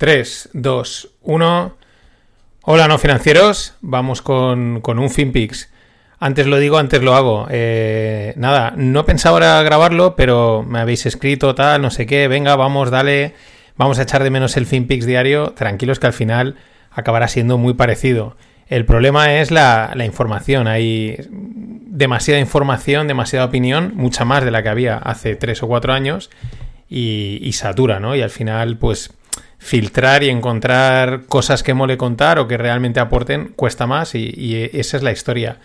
3, 0.00 0.48
2, 0.54 1.10
1. 1.20 1.76
Hola, 2.62 2.88
no 2.88 2.96
financieros. 2.96 3.74
Vamos 3.82 4.22
con, 4.22 4.80
con 4.80 4.98
un 4.98 5.10
FinPix. 5.10 5.70
Antes 6.18 6.46
lo 6.46 6.56
digo, 6.56 6.78
antes 6.78 7.02
lo 7.02 7.14
hago. 7.14 7.46
Eh, 7.50 8.32
nada, 8.38 8.72
no 8.78 9.04
pensaba 9.04 9.34
ahora 9.34 9.62
grabarlo, 9.62 10.16
pero 10.16 10.64
me 10.66 10.78
habéis 10.78 11.04
escrito 11.04 11.54
tal, 11.54 11.82
no 11.82 11.90
sé 11.90 12.06
qué. 12.06 12.28
Venga, 12.28 12.56
vamos, 12.56 12.90
dale. 12.90 13.34
Vamos 13.76 13.98
a 13.98 14.04
echar 14.04 14.24
de 14.24 14.30
menos 14.30 14.56
el 14.56 14.64
FinPix 14.64 15.04
diario. 15.04 15.50
Tranquilos 15.50 16.00
que 16.00 16.06
al 16.06 16.14
final 16.14 16.56
acabará 16.90 17.28
siendo 17.28 17.58
muy 17.58 17.74
parecido. 17.74 18.38
El 18.68 18.86
problema 18.86 19.34
es 19.34 19.50
la, 19.50 19.92
la 19.94 20.06
información. 20.06 20.66
Hay 20.66 21.18
demasiada 21.28 22.40
información, 22.40 23.06
demasiada 23.06 23.44
opinión, 23.44 23.92
mucha 23.96 24.24
más 24.24 24.46
de 24.46 24.50
la 24.50 24.62
que 24.62 24.70
había 24.70 24.96
hace 24.96 25.36
tres 25.36 25.62
o 25.62 25.68
cuatro 25.68 25.92
años 25.92 26.30
y, 26.90 27.52
satura, 27.52 28.00
¿no? 28.00 28.16
Y 28.16 28.22
al 28.22 28.30
final, 28.30 28.76
pues 28.76 29.12
filtrar 29.60 30.22
y 30.22 30.30
encontrar 30.30 31.26
cosas 31.28 31.62
que 31.62 31.74
mole 31.74 31.98
contar 31.98 32.38
o 32.38 32.48
que 32.48 32.56
realmente 32.56 32.98
aporten 32.98 33.52
cuesta 33.54 33.86
más 33.86 34.14
y, 34.14 34.70
esa 34.72 34.96
es 34.96 35.02
la 35.02 35.12
historia. 35.12 35.58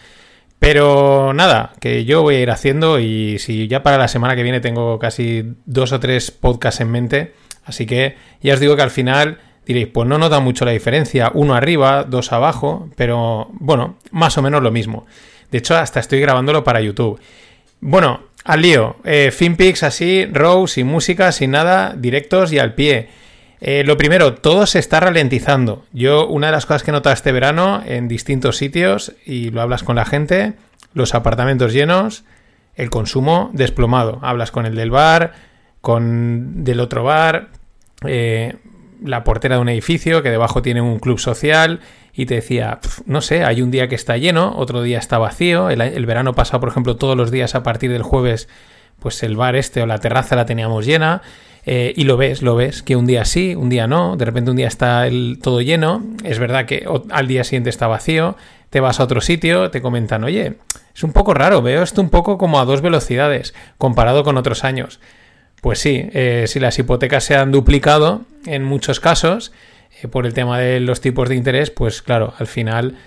Pero 0.60 1.34
nada, 1.34 1.74
que 1.80 2.06
yo 2.06 2.22
voy 2.22 2.36
a 2.36 2.42
ir 2.42 2.52
haciendo 2.52 3.00
y 3.00 3.40
si 3.40 3.68
ya 3.68 3.84
para 3.84 3.98
la 3.98 4.08
semana 4.08 4.36
que 4.36 4.44
viene 4.44 4.60
tengo 4.60 5.00
casi 5.00 5.56
dos 5.66 5.94
o 5.94 6.00
tres 6.00 6.30
podcasts 6.30 6.82
en 6.82 6.92
mente, 6.92 7.34
así 7.64 7.86
que 7.86 8.16
ya 8.42 8.54
os 8.54 8.60
digo 8.60 8.76
que 8.76 8.82
al 8.82 8.92
final 8.92 9.40
diréis, 9.66 9.88
pues 9.88 10.08
no 10.08 10.18
nota 10.18 10.40
mucho 10.42 10.66
la 10.66 10.72
diferencia, 10.72 11.32
uno 11.34 11.56
arriba, 11.56 12.04
dos 12.04 12.34
abajo, 12.34 12.90
pero 12.98 13.48
bueno, 13.54 13.98
más 14.12 14.38
o 14.38 14.42
menos 14.42 14.62
lo 14.62 14.72
mismo. 14.72 15.06
De 15.52 15.60
hecho, 15.60 15.78
hasta 15.78 16.02
estoy 16.02 16.20
grabándolo 16.20 16.64
para 16.64 16.82
YouTube. 16.82 17.20
Bueno, 17.80 18.24
al 18.44 18.62
lío. 18.62 18.98
Eh, 19.06 19.32
FinPix 19.32 19.84
así, 19.84 20.26
row, 20.26 20.68
sin 20.68 20.88
música, 20.88 21.32
sin 21.32 21.52
nada, 21.52 21.96
directos 21.98 22.52
y 22.52 22.60
al 22.60 22.74
pie. 22.74 23.10
Eh, 23.68 23.84
lo 23.84 23.98
primero, 23.98 24.36
todo 24.36 24.68
se 24.68 24.78
está 24.78 25.00
ralentizando. 25.00 25.86
Yo, 25.92 26.28
una 26.28 26.48
de 26.48 26.52
las 26.52 26.68
cosas 26.68 26.84
que 26.84 26.92
he 26.92 26.94
notado 26.94 27.16
este 27.16 27.32
verano 27.32 27.82
en 27.84 28.08
distintos 28.08 28.58
sitios, 28.58 29.14
y 29.26 29.50
lo 29.50 29.60
hablas 29.60 29.82
con 29.82 29.96
la 29.96 30.06
gente, 30.06 30.54
los 30.94 31.16
apartamentos 31.16 31.74
llenos, 31.74 32.26
el 32.76 32.92
consumo 32.92 33.50
desplomado. 33.54 34.20
Hablas 34.22 34.52
con 34.52 34.68
el 34.68 34.76
del 34.76 34.92
bar, 34.92 35.34
con 35.82 36.64
del 36.64 36.80
otro 36.80 37.04
bar, 37.04 37.48
eh, 38.06 38.58
la 39.04 39.24
portera 39.24 39.56
de 39.56 39.62
un 39.62 39.70
edificio 39.70 40.22
que 40.22 40.30
debajo 40.30 40.62
tiene 40.62 40.82
un 40.82 41.00
club 41.00 41.18
social 41.18 41.80
y 42.14 42.28
te 42.28 42.36
decía, 42.36 42.78
no 43.08 43.22
sé, 43.22 43.46
hay 43.46 43.64
un 43.64 43.72
día 43.72 43.88
que 43.88 43.96
está 43.96 44.16
lleno, 44.18 44.54
otro 44.58 44.84
día 44.84 45.00
está 45.00 45.18
vacío, 45.18 45.72
el, 45.72 46.06
verano 46.06 46.36
pasado, 46.36 46.60
por 46.60 46.70
ejemplo, 46.70 46.98
todos 46.98 47.18
los 47.18 47.32
días 47.32 47.56
a 47.56 47.64
partir 47.64 47.92
del 47.92 48.04
jueves, 48.04 48.48
pues 49.00 49.24
el 49.24 49.36
bar 49.36 49.56
este 49.56 49.82
o 49.82 49.88
la 49.88 49.98
terraza 49.98 50.36
la 50.36 50.46
teníamos 50.46 50.86
llena. 50.86 51.24
Eh, 51.66 51.94
y 51.96 52.04
lo 52.04 52.16
ves, 52.16 52.44
lo 52.44 52.56
ves, 52.56 52.84
que 52.84 52.96
un 52.96 53.08
día 53.08 53.26
sí, 53.26 53.56
un 53.56 53.70
día 53.70 53.88
no, 53.88 54.18
de 54.18 54.26
repente 54.26 54.52
un 54.52 54.58
día 54.58 54.68
está 54.68 55.08
el, 55.08 55.40
todo 55.42 55.62
lleno, 55.62 56.04
es 56.24 56.38
verdad 56.38 56.66
que 56.66 56.88
al 57.10 57.28
día 57.28 57.44
siguiente 57.44 57.72
está 57.72 57.88
vacío, 57.88 58.36
te 58.70 58.80
vas 58.80 59.00
a 59.00 59.04
otro 59.04 59.20
sitio, 59.20 59.72
te 59.72 59.82
comentan, 59.82 60.24
oye, 60.24 60.58
es 60.94 61.04
un 61.04 61.12
poco 61.12 61.34
raro, 61.34 61.64
veo 61.64 61.82
esto 61.82 62.02
un 62.02 62.10
poco 62.10 62.38
como 62.38 62.60
a 62.60 62.66
dos 62.66 62.82
velocidades 62.82 63.56
comparado 63.80 64.24
con 64.24 64.38
otros 64.38 64.64
años. 64.64 65.00
Pues 65.62 65.80
sí, 65.80 66.08
eh, 66.14 66.46
si 66.48 66.60
las 66.60 66.78
hipotecas 66.78 67.24
se 67.24 67.36
han 67.36 67.52
duplicado 67.52 68.22
en 68.46 68.64
muchos 68.64 69.00
casos 69.00 69.52
eh, 70.04 70.08
por 70.08 70.28
el 70.28 70.36
tema 70.36 70.60
de 70.60 70.80
los 70.80 71.02
tipos 71.02 71.30
de 71.30 71.36
interés, 71.36 71.72
pues 71.72 72.04
claro, 72.04 72.34
al 72.38 72.48
final 72.48 72.98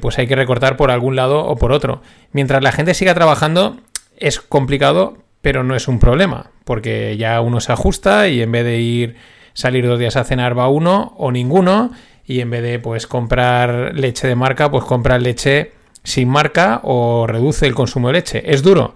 pues 0.00 0.18
hay 0.18 0.26
que 0.26 0.34
recortar 0.34 0.76
por 0.76 0.90
algún 0.90 1.14
lado 1.14 1.44
o 1.44 1.54
por 1.54 1.70
otro. 1.70 2.02
Mientras 2.32 2.64
la 2.64 2.72
gente 2.72 2.94
siga 2.94 3.14
trabajando 3.14 3.76
es 4.16 4.40
complicado, 4.40 5.18
pero 5.48 5.64
no 5.64 5.74
es 5.74 5.88
un 5.88 5.98
problema, 5.98 6.50
porque 6.64 7.16
ya 7.16 7.40
uno 7.40 7.58
se 7.60 7.72
ajusta 7.72 8.28
y 8.28 8.42
en 8.42 8.52
vez 8.52 8.64
de 8.64 8.80
ir 8.80 9.16
salir 9.54 9.86
dos 9.86 9.98
días 9.98 10.16
a 10.16 10.24
cenar 10.24 10.58
va 10.58 10.68
uno 10.68 11.14
o 11.16 11.32
ninguno 11.32 11.90
y 12.26 12.40
en 12.40 12.50
vez 12.50 12.62
de 12.62 12.78
pues 12.78 13.06
comprar 13.06 13.94
leche 13.94 14.28
de 14.28 14.34
marca, 14.34 14.70
pues 14.70 14.84
compra 14.84 15.18
leche 15.18 15.72
sin 16.04 16.28
marca 16.28 16.82
o 16.84 17.26
reduce 17.26 17.66
el 17.66 17.74
consumo 17.74 18.08
de 18.08 18.12
leche. 18.12 18.42
Es 18.44 18.62
duro, 18.62 18.94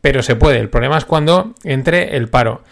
pero 0.00 0.24
se 0.24 0.34
puede. 0.34 0.58
El 0.58 0.68
problema 0.68 0.98
es 0.98 1.04
cuando 1.04 1.54
entre 1.62 2.16
el 2.16 2.28
paro. 2.28 2.64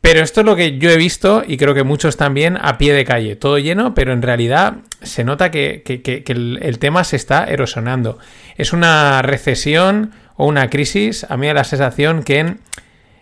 Pero 0.00 0.20
esto 0.20 0.42
es 0.42 0.46
lo 0.46 0.54
que 0.54 0.78
yo 0.78 0.88
he 0.88 0.96
visto 0.96 1.42
y 1.44 1.56
creo 1.56 1.74
que 1.74 1.82
muchos 1.82 2.16
también 2.16 2.56
a 2.62 2.78
pie 2.78 2.92
de 2.92 3.04
calle, 3.04 3.34
todo 3.34 3.58
lleno, 3.58 3.92
pero 3.92 4.12
en 4.12 4.22
realidad 4.22 4.74
se 5.00 5.24
nota 5.24 5.50
que, 5.50 5.82
el, 6.28 6.78
tema 6.78 7.02
se 7.02 7.16
está 7.16 7.44
erosionando. 7.44 8.20
Es 8.56 8.72
una 8.72 9.20
recesión 9.22 10.12
o 10.36 10.46
una 10.46 10.68
crisis, 10.70 11.26
a 11.28 11.36
mí 11.36 11.46
da 11.46 11.54
la 11.54 11.64
sensación 11.64 12.22
que 12.22 12.56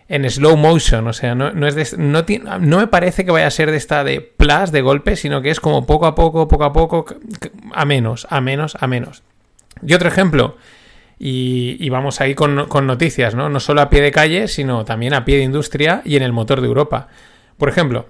en, 0.07 0.29
slow 0.29 0.57
motion, 0.57 1.07
o 1.07 1.13
sea, 1.13 1.35
no, 1.35 1.67
es 1.67 1.97
no, 1.97 2.23
no, 2.59 2.77
me 2.79 2.87
parece 2.87 3.25
que 3.25 3.31
vaya 3.31 3.47
a 3.47 3.51
ser 3.51 3.71
de 3.71 3.77
esta 3.77 4.03
de 4.03 4.21
plus, 4.21 4.71
de 4.71 4.81
golpe, 4.81 5.15
sino 5.15 5.41
que 5.41 5.49
es 5.49 5.59
como 5.59 5.85
poco 5.85 6.05
a 6.05 6.15
poco, 6.15 6.47
poco 6.47 6.63
a 6.63 6.73
poco, 6.73 7.05
a 7.73 7.85
menos, 7.85 8.27
a 8.29 8.41
menos, 8.41 8.77
a 8.79 8.87
menos. 8.87 9.23
Y 9.85 9.93
otro 9.93 10.09
ejemplo, 10.09 10.57
y, 11.23 11.87
vamos 11.89 12.19
ahí 12.19 12.33
con, 12.33 12.55
noticias, 12.55 13.35
¿no? 13.35 13.47
No 13.47 13.59
solo 13.59 13.81
a 13.81 13.89
pie 13.89 14.01
de 14.01 14.11
calle, 14.11 14.47
sino 14.47 14.85
también 14.85 15.13
a 15.13 15.23
pie 15.23 15.37
de 15.37 15.43
industria 15.43 16.01
y 16.03 16.15
en 16.15 16.23
el 16.23 16.33
motor 16.33 16.61
de 16.61 16.67
Europa. 16.67 17.09
Por 17.57 17.69
ejemplo, 17.69 18.07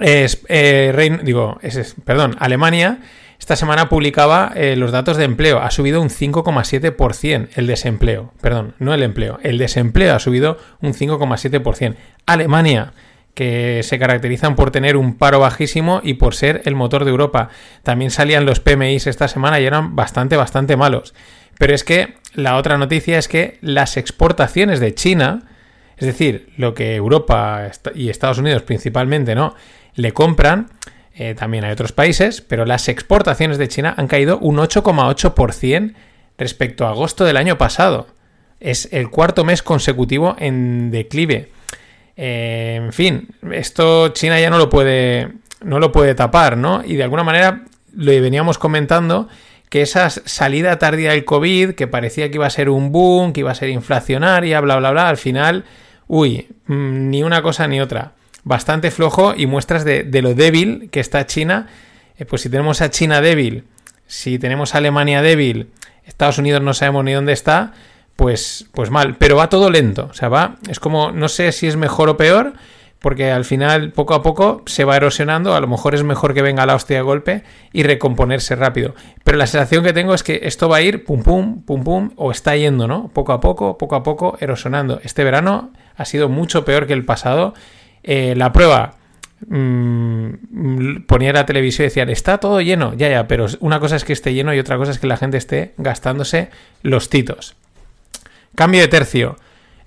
es, 0.00 0.44
eh, 0.48 1.18
digo, 1.22 1.58
perdón, 2.04 2.36
Alemania 2.38 2.98
esta 3.44 3.56
semana 3.56 3.90
publicaba 3.90 4.52
eh, 4.56 4.74
los 4.74 4.90
datos 4.90 5.18
de 5.18 5.24
empleo. 5.24 5.60
Ha 5.60 5.70
subido 5.70 6.00
un 6.00 6.08
5,7% 6.08 7.48
el 7.56 7.66
desempleo. 7.66 8.32
Perdón, 8.40 8.74
no 8.78 8.94
el 8.94 9.02
empleo. 9.02 9.38
El 9.42 9.58
desempleo 9.58 10.14
ha 10.14 10.18
subido 10.18 10.56
un 10.80 10.94
5,7%. 10.94 11.94
Alemania, 12.24 12.94
que 13.34 13.82
se 13.82 13.98
caracterizan 13.98 14.56
por 14.56 14.70
tener 14.70 14.96
un 14.96 15.18
paro 15.18 15.40
bajísimo 15.40 16.00
y 16.02 16.14
por 16.14 16.34
ser 16.34 16.62
el 16.64 16.74
motor 16.74 17.04
de 17.04 17.10
Europa. 17.10 17.50
También 17.82 18.10
salían 18.10 18.46
los 18.46 18.60
PMIs 18.60 19.08
esta 19.08 19.28
semana 19.28 19.60
y 19.60 19.66
eran 19.66 19.94
bastante, 19.94 20.38
bastante 20.38 20.78
malos. 20.78 21.12
Pero 21.58 21.74
es 21.74 21.84
que 21.84 22.14
la 22.32 22.56
otra 22.56 22.78
noticia 22.78 23.18
es 23.18 23.28
que 23.28 23.58
las 23.60 23.98
exportaciones 23.98 24.80
de 24.80 24.94
China, 24.94 25.42
es 25.98 26.06
decir, 26.06 26.48
lo 26.56 26.72
que 26.72 26.94
Europa 26.94 27.70
y 27.94 28.08
Estados 28.08 28.38
Unidos 28.38 28.62
principalmente, 28.62 29.34
¿no? 29.34 29.54
Le 29.96 30.12
compran, 30.12 30.70
eh, 31.16 31.34
también 31.34 31.64
hay 31.64 31.72
otros 31.72 31.92
países, 31.92 32.40
pero 32.40 32.64
las 32.64 32.88
exportaciones 32.88 33.56
de 33.58 33.68
China 33.68 33.94
han 33.96 34.08
caído 34.08 34.38
un 34.38 34.56
8,8% 34.56 35.94
respecto 36.36 36.86
a 36.86 36.90
agosto 36.90 37.24
del 37.24 37.36
año 37.36 37.56
pasado. 37.56 38.08
Es 38.58 38.88
el 38.92 39.10
cuarto 39.10 39.44
mes 39.44 39.62
consecutivo 39.62 40.34
en 40.38 40.90
declive. 40.90 41.50
Eh, 42.16 42.80
en 42.82 42.92
fin, 42.92 43.28
esto 43.52 44.08
China 44.08 44.40
ya 44.40 44.50
no 44.50 44.58
lo 44.58 44.68
puede, 44.68 45.32
no 45.62 45.78
lo 45.78 45.92
puede 45.92 46.14
tapar, 46.14 46.56
¿no? 46.56 46.82
Y 46.84 46.96
de 46.96 47.04
alguna 47.04 47.22
manera 47.22 47.64
lo 47.92 48.10
veníamos 48.10 48.58
comentando 48.58 49.28
que 49.68 49.82
esa 49.82 50.10
salida 50.10 50.78
tardía 50.78 51.10
del 51.10 51.24
COVID, 51.24 51.74
que 51.74 51.86
parecía 51.86 52.28
que 52.30 52.36
iba 52.36 52.46
a 52.46 52.50
ser 52.50 52.68
un 52.68 52.90
boom, 52.90 53.32
que 53.32 53.40
iba 53.40 53.50
a 53.50 53.56
ser 53.56 53.68
inflacionaria, 53.68 54.60
bla, 54.60 54.76
bla, 54.76 54.90
bla, 54.90 55.08
al 55.08 55.16
final, 55.16 55.64
uy, 56.06 56.48
mm, 56.66 57.10
ni 57.10 57.22
una 57.22 57.42
cosa 57.42 57.66
ni 57.66 57.80
otra. 57.80 58.12
Bastante 58.44 58.90
flojo 58.90 59.34
y 59.36 59.46
muestras 59.46 59.84
de, 59.84 60.04
lo 60.22 60.34
débil 60.34 60.88
que 60.90 61.00
está 61.00 61.26
China. 61.26 61.66
Eh, 62.18 62.24
pues 62.24 62.42
si 62.42 62.50
tenemos 62.50 62.80
a 62.82 62.90
China 62.90 63.20
débil, 63.20 63.64
si 64.06 64.38
tenemos 64.38 64.74
a 64.74 64.78
Alemania 64.78 65.22
débil, 65.22 65.70
Estados 66.04 66.38
Unidos 66.38 66.62
no 66.62 66.74
sabemos 66.74 67.04
ni 67.04 67.12
dónde 67.12 67.32
está, 67.32 67.72
pues, 68.16 68.66
pues 68.72 68.90
mal. 68.90 69.16
Pero 69.16 69.36
va 69.36 69.48
todo 69.48 69.70
lento. 69.70 70.08
O 70.10 70.14
sea, 70.14 70.28
va, 70.28 70.56
es 70.68 70.78
como, 70.78 71.10
no 71.10 71.28
sé 71.28 71.52
si 71.52 71.66
es 71.66 71.76
mejor 71.76 72.08
o 72.08 72.16
peor, 72.16 72.52
porque 73.04 73.30
al 73.30 73.44
final 73.44 73.92
poco 73.92 74.14
a 74.14 74.22
poco 74.22 74.62
se 74.64 74.84
va 74.84 74.96
erosionando, 74.96 75.54
a 75.54 75.60
lo 75.60 75.66
mejor 75.66 75.94
es 75.94 76.02
mejor 76.02 76.32
que 76.32 76.40
venga 76.40 76.64
la 76.64 76.74
hostia 76.74 76.96
de 76.96 77.02
golpe 77.02 77.42
y 77.70 77.82
recomponerse 77.82 78.56
rápido. 78.56 78.94
Pero 79.24 79.36
la 79.36 79.46
sensación 79.46 79.84
que 79.84 79.92
tengo 79.92 80.14
es 80.14 80.22
que 80.22 80.40
esto 80.44 80.70
va 80.70 80.78
a 80.78 80.80
ir 80.80 81.04
pum 81.04 81.22
pum, 81.22 81.62
pum 81.64 81.84
pum, 81.84 82.10
o 82.16 82.30
está 82.30 82.56
yendo, 82.56 82.88
¿no? 82.88 83.10
Poco 83.12 83.34
a 83.34 83.40
poco, 83.40 83.76
poco 83.76 83.94
a 83.96 84.02
poco, 84.02 84.38
erosionando. 84.40 85.00
Este 85.04 85.22
verano 85.22 85.70
ha 85.96 86.06
sido 86.06 86.30
mucho 86.30 86.64
peor 86.64 86.86
que 86.86 86.94
el 86.94 87.04
pasado. 87.04 87.52
Eh, 88.04 88.34
la 88.36 88.52
prueba, 88.52 88.94
mmm, 89.48 91.02
ponía 91.06 91.32
la 91.32 91.46
televisión 91.46 91.86
y 91.86 91.88
decían, 91.88 92.10
está 92.10 92.38
todo 92.38 92.60
lleno, 92.60 92.94
ya, 92.94 93.08
ya, 93.08 93.26
pero 93.26 93.46
una 93.60 93.80
cosa 93.80 93.96
es 93.96 94.04
que 94.04 94.12
esté 94.12 94.34
lleno 94.34 94.54
y 94.54 94.58
otra 94.58 94.76
cosa 94.76 94.92
es 94.92 94.98
que 94.98 95.06
la 95.06 95.16
gente 95.16 95.38
esté 95.38 95.72
gastándose 95.78 96.50
los 96.82 97.08
titos. 97.08 97.56
Cambio 98.54 98.82
de 98.82 98.88
tercio. 98.88 99.36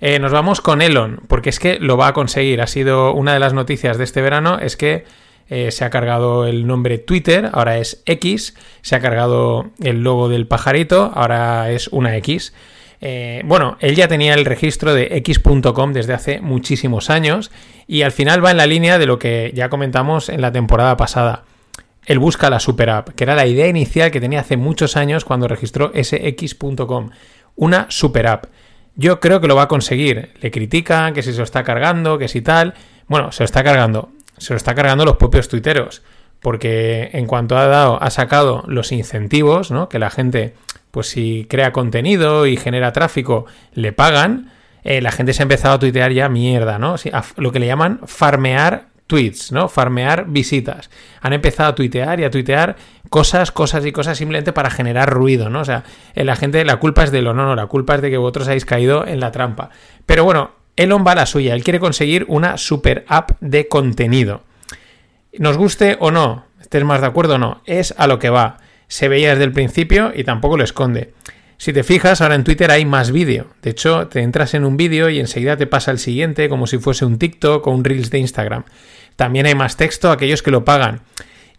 Eh, 0.00 0.18
nos 0.18 0.32
vamos 0.32 0.60
con 0.60 0.82
Elon, 0.82 1.20
porque 1.26 1.48
es 1.48 1.58
que 1.58 1.78
lo 1.80 1.96
va 1.96 2.08
a 2.08 2.12
conseguir. 2.12 2.60
Ha 2.60 2.66
sido 2.66 3.14
una 3.14 3.32
de 3.32 3.40
las 3.40 3.54
noticias 3.54 3.98
de 3.98 4.04
este 4.04 4.20
verano, 4.20 4.58
es 4.60 4.76
que 4.76 5.04
eh, 5.48 5.70
se 5.70 5.84
ha 5.84 5.90
cargado 5.90 6.46
el 6.46 6.66
nombre 6.66 6.98
Twitter, 6.98 7.50
ahora 7.52 7.78
es 7.78 8.02
X, 8.04 8.54
se 8.82 8.96
ha 8.96 9.00
cargado 9.00 9.70
el 9.82 10.02
logo 10.02 10.28
del 10.28 10.46
pajarito, 10.46 11.10
ahora 11.14 11.70
es 11.70 11.88
una 11.88 12.16
X. 12.16 12.52
Eh, 13.00 13.42
bueno, 13.44 13.76
él 13.80 13.94
ya 13.94 14.08
tenía 14.08 14.34
el 14.34 14.44
registro 14.44 14.92
de 14.92 15.08
x.com 15.18 15.92
desde 15.92 16.14
hace 16.14 16.40
muchísimos 16.40 17.10
años 17.10 17.50
y 17.86 18.02
al 18.02 18.12
final 18.12 18.44
va 18.44 18.50
en 18.50 18.56
la 18.56 18.66
línea 18.66 18.98
de 18.98 19.06
lo 19.06 19.18
que 19.18 19.52
ya 19.54 19.68
comentamos 19.68 20.28
en 20.28 20.40
la 20.40 20.52
temporada 20.52 20.96
pasada. 20.96 21.44
Él 22.06 22.18
busca 22.18 22.48
la 22.48 22.58
super 22.58 22.88
app, 22.88 23.10
que 23.10 23.24
era 23.24 23.34
la 23.34 23.46
idea 23.46 23.68
inicial 23.68 24.10
que 24.10 24.20
tenía 24.20 24.40
hace 24.40 24.56
muchos 24.56 24.96
años 24.96 25.26
cuando 25.26 25.46
registró 25.46 25.92
ese 25.94 26.26
x.com. 26.28 27.10
Una 27.54 27.86
super 27.90 28.26
app. 28.26 28.46
Yo 28.96 29.20
creo 29.20 29.40
que 29.40 29.46
lo 29.46 29.54
va 29.54 29.64
a 29.64 29.68
conseguir. 29.68 30.32
Le 30.40 30.50
critican 30.50 31.12
que 31.12 31.22
si 31.22 31.32
se 31.32 31.38
lo 31.38 31.44
está 31.44 31.64
cargando, 31.64 32.16
que 32.16 32.28
si 32.28 32.40
tal. 32.40 32.72
Bueno, 33.08 33.30
se 33.30 33.42
lo 33.42 33.44
está 33.44 33.62
cargando. 33.62 34.10
se 34.38 34.54
lo 34.54 34.56
está 34.56 34.74
cargando 34.74 35.04
los 35.04 35.18
propios 35.18 35.48
tuiteros. 35.48 36.02
Porque 36.40 37.10
en 37.12 37.26
cuanto 37.26 37.58
ha 37.58 37.66
dado, 37.66 38.02
ha 38.02 38.10
sacado 38.10 38.64
los 38.66 38.90
incentivos, 38.90 39.70
¿no? 39.70 39.88
Que 39.88 39.98
la 39.98 40.08
gente, 40.08 40.54
pues 40.90 41.08
si 41.08 41.46
crea 41.48 41.72
contenido 41.72 42.46
y 42.46 42.56
genera 42.56 42.92
tráfico, 42.92 43.46
le 43.72 43.92
pagan. 43.92 44.50
Eh, 44.84 45.00
la 45.00 45.12
gente 45.12 45.32
se 45.32 45.42
ha 45.42 45.44
empezado 45.44 45.74
a 45.74 45.78
tuitear 45.78 46.12
ya 46.12 46.28
mierda, 46.28 46.78
¿no? 46.78 46.96
lo 47.36 47.52
que 47.52 47.58
le 47.58 47.66
llaman 47.66 48.00
farmear 48.06 48.88
tweets, 49.08 49.50
¿no? 49.50 49.68
Farmear 49.68 50.26
visitas. 50.28 50.90
Han 51.20 51.32
empezado 51.32 51.70
a 51.70 51.74
tuitear 51.74 52.20
y 52.20 52.24
a 52.24 52.30
tuitear 52.30 52.76
cosas, 53.08 53.50
cosas 53.50 53.84
y 53.84 53.90
cosas 53.90 54.16
simplemente 54.18 54.52
para 54.52 54.70
generar 54.70 55.10
ruido, 55.10 55.50
¿no? 55.50 55.60
O 55.60 55.64
sea, 55.64 55.82
eh, 56.14 56.24
la 56.24 56.36
gente, 56.36 56.64
la 56.64 56.76
culpa 56.76 57.02
es 57.02 57.10
de 57.10 57.22
lo 57.22 57.34
no, 57.34 57.44
no, 57.44 57.56
la 57.56 57.66
culpa 57.66 57.96
es 57.96 58.02
de 58.02 58.10
que 58.10 58.18
vosotros 58.18 58.46
habéis 58.46 58.66
caído 58.66 59.06
en 59.06 59.18
la 59.18 59.32
trampa. 59.32 59.70
Pero 60.06 60.24
bueno, 60.24 60.52
Elon 60.76 61.04
va 61.04 61.12
a 61.12 61.16
la 61.16 61.26
suya, 61.26 61.54
él 61.54 61.64
quiere 61.64 61.80
conseguir 61.80 62.24
una 62.28 62.56
super 62.58 63.04
app 63.08 63.32
de 63.40 63.66
contenido. 63.66 64.42
Nos 65.38 65.56
guste 65.56 65.96
o 66.00 66.10
no, 66.10 66.44
estés 66.60 66.84
más 66.84 67.00
de 67.00 67.06
acuerdo 67.06 67.34
o 67.34 67.38
no, 67.38 67.62
es 67.64 67.94
a 67.96 68.06
lo 68.06 68.18
que 68.18 68.30
va. 68.30 68.58
Se 68.88 69.08
veía 69.08 69.30
desde 69.30 69.44
el 69.44 69.52
principio 69.52 70.12
y 70.14 70.24
tampoco 70.24 70.56
lo 70.56 70.64
esconde. 70.64 71.12
Si 71.58 71.72
te 71.72 71.82
fijas, 71.82 72.20
ahora 72.20 72.36
en 72.36 72.44
Twitter 72.44 72.70
hay 72.70 72.84
más 72.84 73.10
vídeo. 73.10 73.48
De 73.62 73.70
hecho, 73.70 74.06
te 74.06 74.20
entras 74.20 74.54
en 74.54 74.64
un 74.64 74.76
vídeo 74.76 75.10
y 75.10 75.18
enseguida 75.18 75.56
te 75.56 75.66
pasa 75.66 75.90
el 75.90 75.98
siguiente, 75.98 76.48
como 76.48 76.66
si 76.66 76.78
fuese 76.78 77.04
un 77.04 77.18
TikTok 77.18 77.66
o 77.66 77.70
un 77.70 77.84
Reels 77.84 78.10
de 78.10 78.18
Instagram. 78.18 78.64
También 79.16 79.46
hay 79.46 79.56
más 79.56 79.76
texto, 79.76 80.12
aquellos 80.12 80.42
que 80.42 80.52
lo 80.52 80.64
pagan. 80.64 81.00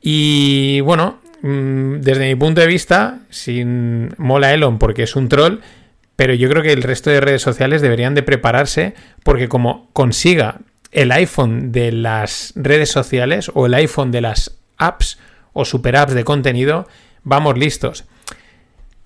Y 0.02 0.80
bueno, 0.81 1.20
mm, 1.42 1.96
desde 2.00 2.28
mi 2.30 2.36
punto 2.36 2.62
de 2.62 2.68
vista, 2.68 3.20
sin 3.30 4.14
mola 4.18 4.54
Elon 4.54 4.80
porque 4.80 5.04
es 5.04 5.18
un 5.18 5.28
troll, 5.28 5.60
pero 6.16 6.34
yo 6.34 6.50
creo 6.50 6.64
que 6.64 6.72
el 6.72 6.84
resto 6.84 7.10
de 7.10 7.20
redes 7.20 7.42
sociales 7.42 7.81
deberían 7.81 8.16
de 8.16 8.24
prepararse 8.24 8.94
porque 9.24 9.50
como 9.50 9.90
consiga 9.92 10.62
el 10.92 11.12
iPhone 11.12 11.72
de 11.72 11.92
las 11.92 12.54
redes 12.56 12.90
sociales 12.90 13.52
o 13.54 13.66
el 13.66 13.74
iPhone 13.74 14.12
de 14.12 14.22
las 14.22 14.58
apps 14.78 15.20
o 15.54 15.66
super 15.66 15.98
apps 15.98 16.14
de 16.14 16.24
contenido, 16.24 16.88
vamos 17.24 17.57
listos. 17.57 18.06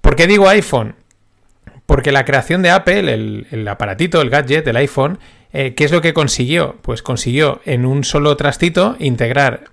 ¿Por 0.02 0.16
qué 0.16 0.28
digo 0.28 0.50
iPhone? 0.50 0.96
Porque 1.86 2.12
la 2.12 2.26
creación 2.26 2.62
de 2.62 2.72
Apple, 2.72 3.46
el, 3.52 3.68
aparatito, 3.68 4.22
el 4.22 4.30
gadget, 4.30 4.68
el 4.68 4.78
iPhone, 4.78 5.20
eh, 5.52 5.74
¿qué 5.76 5.86
es 5.86 5.92
lo 5.92 6.02
que 6.02 6.14
consiguió? 6.14 6.78
Pues 6.82 7.02
consiguió 7.02 7.62
en 7.66 7.86
un 7.86 8.04
solo 8.04 8.36
trastito 8.38 8.96
integrar 9.00 9.66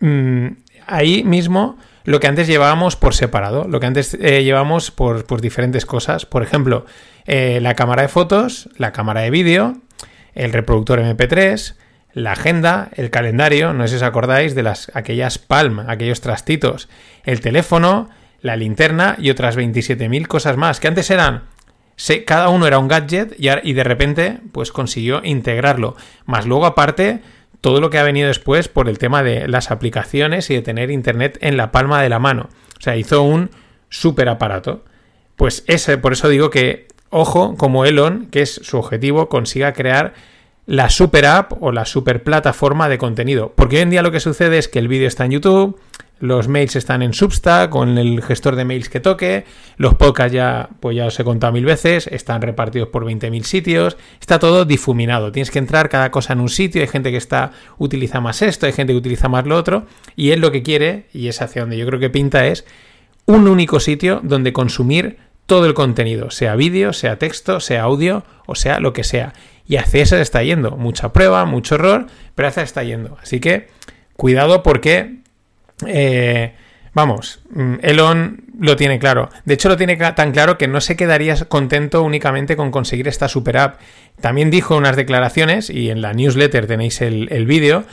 mm, 0.00 0.46
ahí 0.86 1.24
mismo 1.24 1.78
lo 2.04 2.20
que 2.20 2.28
antes 2.28 2.46
llevábamos 2.46 2.96
por 2.96 3.14
separado, 3.14 3.66
lo 3.68 3.80
que 3.80 3.86
antes 3.86 4.14
eh, 4.14 4.44
llevábamos 4.44 4.92
por, 4.92 5.40
diferentes 5.40 5.84
cosas. 5.84 6.24
Por 6.24 6.42
ejemplo, 6.42 6.86
eh, 7.26 7.58
la 7.60 7.74
cámara 7.74 8.02
de 8.02 8.08
fotos, 8.08 8.70
la 8.76 8.92
cámara 8.92 9.22
de 9.22 9.30
vídeo, 9.30 9.76
el 10.34 10.52
reproductor 10.52 11.00
MP3, 11.00 11.74
la 12.16 12.32
agenda, 12.32 12.88
el 12.94 13.10
calendario, 13.10 13.74
no 13.74 13.82
sé 13.84 13.90
si 13.90 13.96
os 13.96 14.02
acordáis 14.02 14.54
de 14.54 14.62
las, 14.62 14.90
aquellas 14.94 15.36
Palm, 15.36 15.80
aquellos 15.80 16.22
trastitos, 16.22 16.88
el 17.24 17.42
teléfono, 17.42 18.08
la 18.40 18.56
linterna 18.56 19.16
y 19.18 19.28
otras 19.28 19.54
27.000 19.54 20.26
cosas 20.26 20.56
más, 20.56 20.80
que 20.80 20.88
antes 20.88 21.10
eran 21.10 21.42
cada 22.24 22.48
uno 22.48 22.66
era 22.66 22.78
un 22.78 22.88
gadget 22.88 23.34
y, 23.38 23.48
y, 23.68 23.74
de 23.74 23.84
repente 23.84 24.38
pues 24.52 24.72
consiguió 24.72 25.20
integrarlo. 25.24 25.94
Más 26.24 26.46
luego 26.46 26.64
aparte 26.64 27.20
todo 27.60 27.82
lo 27.82 27.90
que 27.90 27.98
ha 27.98 28.02
venido 28.02 28.28
después 28.28 28.68
por 28.68 28.88
el 28.88 28.96
tema 28.96 29.22
de 29.22 29.46
las 29.46 29.70
aplicaciones 29.70 30.48
y 30.48 30.54
de 30.54 30.62
tener 30.62 30.90
internet 30.90 31.36
en 31.42 31.58
la 31.58 31.70
palma 31.70 32.00
de 32.00 32.08
la 32.08 32.18
mano. 32.18 32.48
O 32.78 32.80
sea, 32.80 32.96
hizo 32.96 33.24
un 33.24 33.50
super 33.90 34.30
aparato. 34.30 34.86
Pues 35.36 35.64
ese, 35.66 35.98
por 35.98 36.14
eso 36.14 36.30
digo 36.30 36.48
que, 36.48 36.88
ojo, 37.10 37.56
como 37.56 37.84
Elon, 37.84 38.28
que 38.30 38.40
es 38.40 38.54
su 38.62 38.78
objetivo, 38.78 39.28
consiga 39.28 39.74
crear 39.74 40.14
la 40.66 40.90
super 40.90 41.26
app 41.26 41.62
o 41.62 41.72
la 41.72 41.84
super 41.84 42.22
plataforma 42.22 42.88
de 42.88 42.98
contenido. 42.98 43.52
Porque 43.54 43.76
hoy 43.76 43.82
en 43.82 43.90
día 43.90 44.02
lo 44.02 44.12
que 44.12 44.20
sucede 44.20 44.58
es 44.58 44.68
que 44.68 44.78
el 44.78 44.88
vídeo 44.88 45.08
está 45.08 45.24
en 45.24 45.30
YouTube, 45.30 45.78
los 46.18 46.48
mails 46.48 46.76
están 46.76 47.02
en 47.02 47.12
Substack 47.12 47.70
con 47.70 47.98
el 47.98 48.22
gestor 48.22 48.56
de 48.56 48.64
mails 48.64 48.88
que 48.88 49.00
toque, 49.00 49.44
los 49.76 49.94
podcasts 49.94 50.32
ya, 50.32 50.70
pues 50.80 50.96
ya 50.96 51.06
os 51.06 51.20
he 51.20 51.24
contado 51.24 51.52
mil 51.52 51.64
veces, 51.64 52.06
están 52.06 52.40
repartidos 52.40 52.88
por 52.88 53.04
20.000 53.04 53.42
sitios, 53.42 53.96
está 54.18 54.38
todo 54.38 54.64
difuminado, 54.64 55.30
tienes 55.30 55.50
que 55.50 55.58
entrar 55.58 55.88
cada 55.88 56.10
cosa 56.10 56.32
en 56.32 56.40
un 56.40 56.48
sitio, 56.48 56.80
hay 56.80 56.88
gente 56.88 57.10
que 57.10 57.18
está 57.18 57.52
utiliza 57.78 58.20
más 58.20 58.40
esto, 58.40 58.64
hay 58.64 58.72
gente 58.72 58.94
que 58.94 58.98
utiliza 58.98 59.28
más 59.28 59.46
lo 59.46 59.56
otro, 59.56 59.84
y 60.16 60.30
él 60.30 60.40
lo 60.40 60.52
que 60.52 60.62
quiere, 60.62 61.06
y 61.12 61.28
es 61.28 61.42
hacia 61.42 61.62
donde 61.62 61.76
yo 61.76 61.86
creo 61.86 62.00
que 62.00 62.10
pinta, 62.10 62.46
es 62.46 62.64
un 63.26 63.46
único 63.46 63.78
sitio 63.78 64.20
donde 64.22 64.54
consumir 64.54 65.18
todo 65.44 65.66
el 65.66 65.74
contenido, 65.74 66.30
sea 66.30 66.56
vídeo, 66.56 66.92
sea 66.92 67.18
texto, 67.18 67.60
sea 67.60 67.82
audio 67.82 68.24
o 68.46 68.54
sea 68.54 68.80
lo 68.80 68.92
que 68.92 69.04
sea. 69.04 69.32
Y 69.66 69.76
hacia 69.76 70.02
eso 70.02 70.16
está 70.16 70.42
yendo. 70.42 70.72
Mucha 70.72 71.12
prueba, 71.12 71.44
mucho 71.44 71.74
error, 71.74 72.06
pero 72.34 72.48
hacia 72.48 72.62
está 72.62 72.82
yendo. 72.84 73.16
Así 73.22 73.40
que 73.40 73.68
cuidado 74.14 74.62
porque 74.62 75.16
eh, 75.86 76.54
vamos, 76.96 77.40
mm, 77.50 77.74
Elon 77.82 78.44
lo 78.58 78.76
tiene 78.76 78.98
claro. 78.98 79.28
De 79.44 79.54
hecho, 79.54 79.68
lo 79.68 79.76
tiene 79.76 79.96
tan 79.96 80.32
claro 80.32 80.56
que 80.56 80.66
no 80.66 80.80
se 80.80 80.96
quedaría 80.96 81.36
contento 81.44 82.02
únicamente 82.02 82.56
con 82.56 82.70
conseguir 82.70 83.06
esta 83.06 83.28
super 83.28 83.58
app. 83.58 83.80
También 84.20 84.50
dijo 84.50 84.76
unas 84.76 84.96
declaraciones, 84.96 85.68
y 85.68 85.90
en 85.90 86.00
la 86.00 86.14
newsletter 86.14 86.66
tenéis 86.66 87.02
el, 87.02 87.46
vídeo, 87.46 87.84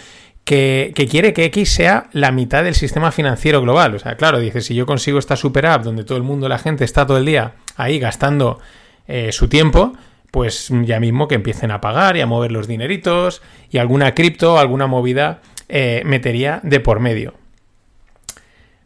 que, 0.45 0.93
quiere 1.11 1.33
que 1.33 1.43
X 1.45 1.69
sea 1.69 2.07
la 2.13 2.31
mitad 2.31 2.63
del 2.63 2.75
sistema 2.75 3.11
financiero 3.11 3.61
global. 3.61 3.95
O 3.95 3.99
sea, 3.99 4.15
claro, 4.15 4.39
dice, 4.39 4.61
si 4.61 4.73
yo 4.73 4.85
consigo 4.85 5.19
esta 5.19 5.35
super 5.35 5.65
app 5.65 5.83
donde 5.83 6.05
todo 6.05 6.17
el 6.17 6.23
mundo, 6.23 6.47
la 6.47 6.57
gente 6.57 6.85
está 6.85 7.05
todo 7.05 7.17
el 7.17 7.25
día 7.25 7.55
ahí 7.75 7.99
gastando 7.99 8.59
eh, 9.07 9.33
su 9.33 9.49
tiempo, 9.49 9.93
pues 10.33 10.69
ya 10.83 10.99
mismo 10.99 11.27
que 11.27 11.35
empiecen 11.35 11.69
a 11.69 11.79
pagar 11.79 12.17
y 12.17 12.21
a 12.21 12.25
mover 12.25 12.51
los 12.51 12.67
dineritos 12.67 13.43
y 13.69 13.77
alguna 13.77 14.15
cripto, 14.15 14.57
alguna 14.57 14.87
movida 14.87 15.41
eh, 15.69 16.01
metería 16.07 16.59
de 16.63 16.79
por 16.79 16.99
medio. 16.99 17.35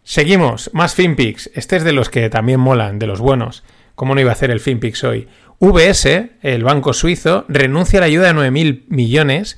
Seguimos, 0.04 0.70
más 0.74 0.94
FinPix. 0.94 1.50
Este 1.54 1.78
es 1.78 1.86
de 1.86 1.94
los 1.94 2.10
que 2.10 2.30
también 2.30 2.60
molan, 2.60 3.00
de 3.00 3.08
los 3.08 3.22
buenos. 3.22 3.64
¿Cómo 3.96 4.14
no 4.14 4.20
iba 4.20 4.32
a 4.32 4.34
hacer 4.34 4.52
el 4.52 4.60
FinPix 4.60 5.06
hoy? 5.06 5.30
VS, 5.60 6.32
el 6.42 6.66
banco 6.66 6.92
suizo, 6.92 7.46
renuncia 7.48 8.00
a 8.00 8.02
la 8.02 8.08
ayuda 8.08 8.28
de 8.28 8.34
9.000 8.34 8.84
millones 8.90 9.58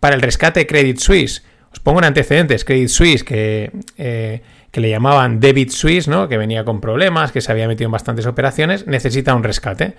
para 0.00 0.16
el 0.16 0.20
rescate 0.20 0.66
Credit 0.66 0.98
Suisse. 0.98 1.42
Os 1.72 1.80
pongo 1.80 2.00
en 2.00 2.04
antecedentes. 2.04 2.66
Credit 2.66 2.88
Suisse, 2.88 3.24
que, 3.24 3.72
eh, 3.96 4.42
que 4.70 4.80
le 4.82 4.90
llamaban 4.90 5.40
Debit 5.40 5.70
Suisse, 5.70 6.06
¿no? 6.06 6.28
que 6.28 6.36
venía 6.36 6.66
con 6.66 6.82
problemas, 6.82 7.32
que 7.32 7.40
se 7.40 7.50
había 7.50 7.66
metido 7.66 7.88
en 7.88 7.92
bastantes 7.92 8.26
operaciones, 8.26 8.86
necesita 8.86 9.34
un 9.34 9.42
rescate. 9.42 9.94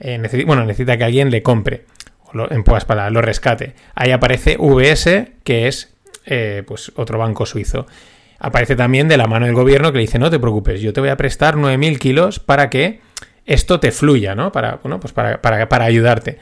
Eh, 0.00 0.44
bueno, 0.46 0.64
necesita 0.64 0.96
que 0.96 1.04
alguien 1.04 1.30
le 1.30 1.42
compre. 1.42 1.84
O 2.24 2.52
en 2.52 2.62
pocas 2.62 2.84
palabras, 2.84 3.12
lo 3.12 3.22
rescate. 3.22 3.74
Ahí 3.94 4.10
aparece 4.10 4.56
VS, 4.58 5.28
que 5.44 5.68
es 5.68 5.94
eh, 6.26 6.62
pues 6.66 6.92
otro 6.96 7.18
banco 7.18 7.46
suizo 7.46 7.86
aparece 8.38 8.76
también 8.76 9.08
de 9.08 9.16
la 9.16 9.26
mano 9.26 9.46
del 9.46 9.54
gobierno 9.54 9.92
que 9.92 9.98
le 9.98 10.02
dice, 10.02 10.18
no 10.18 10.30
te 10.30 10.38
preocupes, 10.38 10.80
yo 10.80 10.92
te 10.92 11.00
voy 11.00 11.10
a 11.10 11.16
prestar 11.16 11.56
9.000 11.56 11.98
kilos 11.98 12.38
para 12.38 12.70
que 12.70 13.00
esto 13.46 13.80
te 13.80 13.90
fluya, 13.92 14.34
¿no? 14.34 14.52
Para, 14.52 14.76
bueno, 14.76 15.00
pues 15.00 15.12
para, 15.12 15.40
para, 15.40 15.84
ayudarte. 15.84 16.38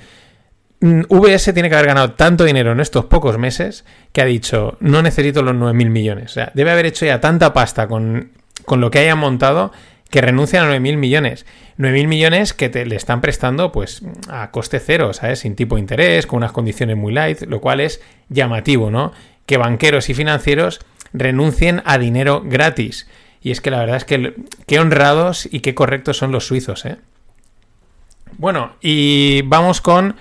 Mm, 0.81 1.03
VS 1.09 1.55
tiene 1.55 1.69
que 1.69 1.77
haber 1.77 1.89
ganado 1.89 2.13
tanto 2.13 2.45
dinero 2.45 2.73
en 2.73 2.81
estos 2.81 3.07
pocos 3.07 3.39
meses 3.39 3.85
que 4.13 4.21
ha 4.21 4.25
dicho, 4.25 4.77
no 4.81 5.03
necesito 5.03 5.43
los 5.43 5.55
9.000 5.55 5.91
millones. 5.91 6.31
O 6.33 6.35
sea, 6.35 6.51
debe 6.55 6.71
haber 6.71 6.87
hecho 6.87 7.07
ya 7.07 7.21
tanta 7.21 7.53
pasta 7.53 7.87
con, 7.87 8.33
con 8.65 8.81
lo 8.81 8.91
que 8.91 8.99
hayan 8.99 9.19
montado 9.19 9.73
que 10.17 10.23
renuncian 10.23 10.67
a 10.67 10.75
9.000 10.75 10.97
millones. 10.97 11.45
9.000 11.77 12.07
millones 12.07 12.55
que 12.55 12.71
te, 12.71 12.87
le 12.87 12.97
están 12.97 13.21
prestando 13.21 13.71
pues 13.71 14.01
a 14.31 14.51
coste 14.51 14.81
cero, 14.81 15.13
¿sabes? 15.13 15.41
Sin 15.41 15.57
tipo 15.57 15.75
de 15.75 15.83
interés, 15.83 16.27
con 16.27 16.39
unas 16.39 16.53
condiciones 16.53 16.97
muy 16.97 17.13
light, 17.13 17.43
lo 17.43 17.61
cual 17.61 17.81
es 17.81 18.01
llamativo, 18.31 18.91
¿no? 18.91 19.13
Que 19.45 19.59
banqueros 19.59 20.09
y 20.09 20.15
financieros 20.15 20.81
renuncien 21.13 21.83
a 21.85 21.99
dinero 21.99 22.41
gratis. 22.43 23.07
Y 23.43 23.51
es 23.51 23.61
que 23.61 23.71
la 23.71 23.81
verdad 23.81 23.99
es 23.99 24.07
que 24.07 24.37
qué 24.67 24.79
honrados 24.81 25.51
y 25.53 25.61
qué 25.61 25.75
correctos 25.75 26.17
son 26.17 26.33
los 26.33 26.47
suizos, 26.47 26.87
¿eh? 26.87 26.97
Bueno, 28.39 28.73
y 28.81 29.43
vamos 29.43 29.83
con 29.83 30.17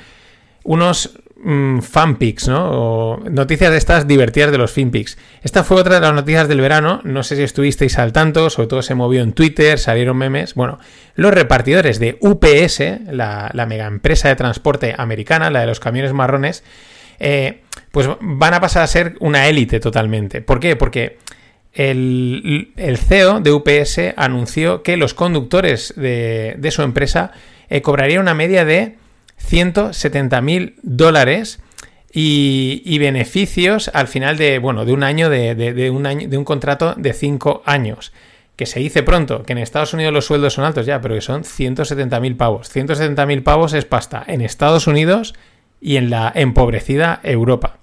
unos 0.65 1.21
mm, 1.45 1.79
fanpics, 1.79 2.49
¿no? 2.49 3.17
Noticias 3.29 3.71
de 3.71 3.77
estas 3.77 4.07
divertidas 4.07 4.51
de 4.51 4.57
los 4.57 4.71
fanpics. 4.71 5.17
Esta 5.41 5.63
fue 5.63 5.79
otra 5.79 5.95
de 5.95 6.01
las 6.01 6.13
noticias 6.13 6.47
del 6.47 6.59
verano. 6.59 6.99
No 7.03 7.23
sé 7.23 7.37
si 7.37 7.43
estuvisteis 7.43 7.97
al 7.97 8.11
tanto, 8.11 8.49
sobre 8.49 8.67
todo 8.67 8.81
se 8.81 8.95
movió 8.95 9.23
en 9.23 9.31
Twitter, 9.31 9.79
salieron 9.79 10.17
memes. 10.17 10.55
Bueno, 10.55 10.79
los 11.15 11.33
repartidores 11.33 11.99
de 11.99 12.17
UPS, 12.19 13.11
la, 13.11 13.49
la 13.53 13.65
mega 13.65 13.85
empresa 13.85 14.27
de 14.27 14.35
transporte 14.35 14.93
americana, 14.97 15.49
la 15.49 15.61
de 15.61 15.67
los 15.67 15.79
camiones 15.79 16.11
marrones, 16.11 16.63
eh, 17.19 17.61
pues 17.91 18.09
van 18.19 18.53
a 18.53 18.61
pasar 18.61 18.83
a 18.83 18.87
ser 18.87 19.15
una 19.19 19.47
élite 19.47 19.79
totalmente. 19.79 20.41
¿Por 20.41 20.59
qué? 20.59 20.75
Porque 20.75 21.17
el, 21.73 22.73
CEO 23.07 23.41
de 23.41 23.51
UPS 23.51 23.99
anunció 24.15 24.83
que 24.83 24.97
los 24.97 25.13
conductores 25.13 25.93
de, 25.95 26.69
su 26.71 26.81
empresa 26.81 27.31
eh, 27.69 27.81
cobrarían 27.81 28.21
una 28.21 28.33
media 28.33 28.65
de 28.65 28.97
170 29.37 30.41
mil 30.41 30.75
dólares 30.81 31.59
y, 32.17 32.97
beneficios 32.97 33.91
al 33.93 34.07
final 34.07 34.37
de, 34.37 34.59
bueno, 34.59 34.85
de 34.85 34.93
un 34.93 35.03
año 35.03 35.29
de, 35.29 35.89
un 35.91 36.05
año 36.05 36.29
de 36.29 36.37
un 36.37 36.45
contrato 36.45 36.93
de 36.95 37.13
5 37.13 37.63
años. 37.65 38.13
Que 38.55 38.65
se 38.65 38.79
dice 38.79 39.03
pronto, 39.03 39.43
que 39.43 39.51
en 39.51 39.59
Estados 39.59 39.93
Unidos 39.93 40.13
los 40.13 40.25
sueldos 40.25 40.53
son 40.53 40.63
altos 40.63 40.85
ya, 40.85 41.01
pero 41.01 41.15
que 41.15 41.21
son 41.21 41.43
170 41.43 42.19
mil 42.21 42.37
pavos. 42.37 42.69
170 42.69 43.25
mil 43.25 43.43
pavos 43.43 43.73
es 43.73 43.83
pasta 43.83 44.23
en 44.25 44.39
Estados 44.39 44.87
Unidos 44.87 45.35
y 45.81 45.97
en 45.97 46.09
la 46.09 46.31
empobrecida 46.33 47.19
Europa. 47.23 47.79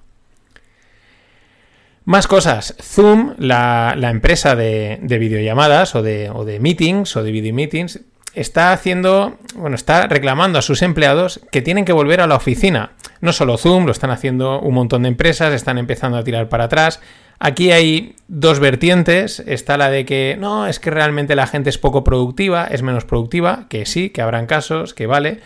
Más 2.04 2.26
cosas. 2.26 2.75
Zoom, 2.82 3.35
la, 3.38 3.94
empresa 4.11 4.56
de, 4.56 4.99
videollamadas 5.02 5.94
o 5.94 6.02
de, 6.02 6.30
o 6.30 6.44
de 6.47 6.59
meetings 6.59 7.16
o 7.16 7.23
de 7.23 7.30
video 7.30 7.54
meetings, 7.54 8.00
está 8.35 8.73
haciendo, 8.73 9.39
bueno, 9.55 9.77
está 9.77 10.07
reclamando 10.07 10.59
a 10.59 10.62
sus 10.62 10.83
empleados 10.83 11.41
que 11.51 11.62
tienen 11.62 11.85
que 11.85 11.93
volver 11.93 12.21
a 12.21 12.27
la 12.27 12.37
oficina. 12.37 12.93
No 13.21 13.33
solo 13.33 13.59
Zoom, 13.59 13.87
lo 13.87 13.93
están 13.93 14.11
haciendo 14.11 14.61
un 14.61 14.75
montón 14.75 15.03
de 15.03 15.09
empresas, 15.09 15.53
están 15.53 15.79
empezando 15.79 16.19
a 16.19 16.25
tirar 16.25 16.49
para 16.49 16.65
atrás. 16.65 17.01
Aquí 17.39 17.73
hay 17.73 18.15
dos 18.29 18.61
vertientes. 18.61 19.41
Está 19.41 19.77
la 19.77 19.91
de 19.91 20.05
que 20.05 20.37
no, 20.39 20.67
es 20.67 20.79
que 20.79 20.91
realmente 20.91 21.37
la 21.37 21.47
gente 21.47 21.71
es 21.71 21.79
poco 21.79 22.05
productiva, 22.05 22.67
es 22.71 22.83
menos 22.83 23.05
productiva, 23.05 23.67
que 23.69 23.85
sí, 23.87 24.11
que 24.11 24.23
habrán 24.23 24.47
casos, 24.47 24.95
que 24.95 25.07
vale. 25.07 25.41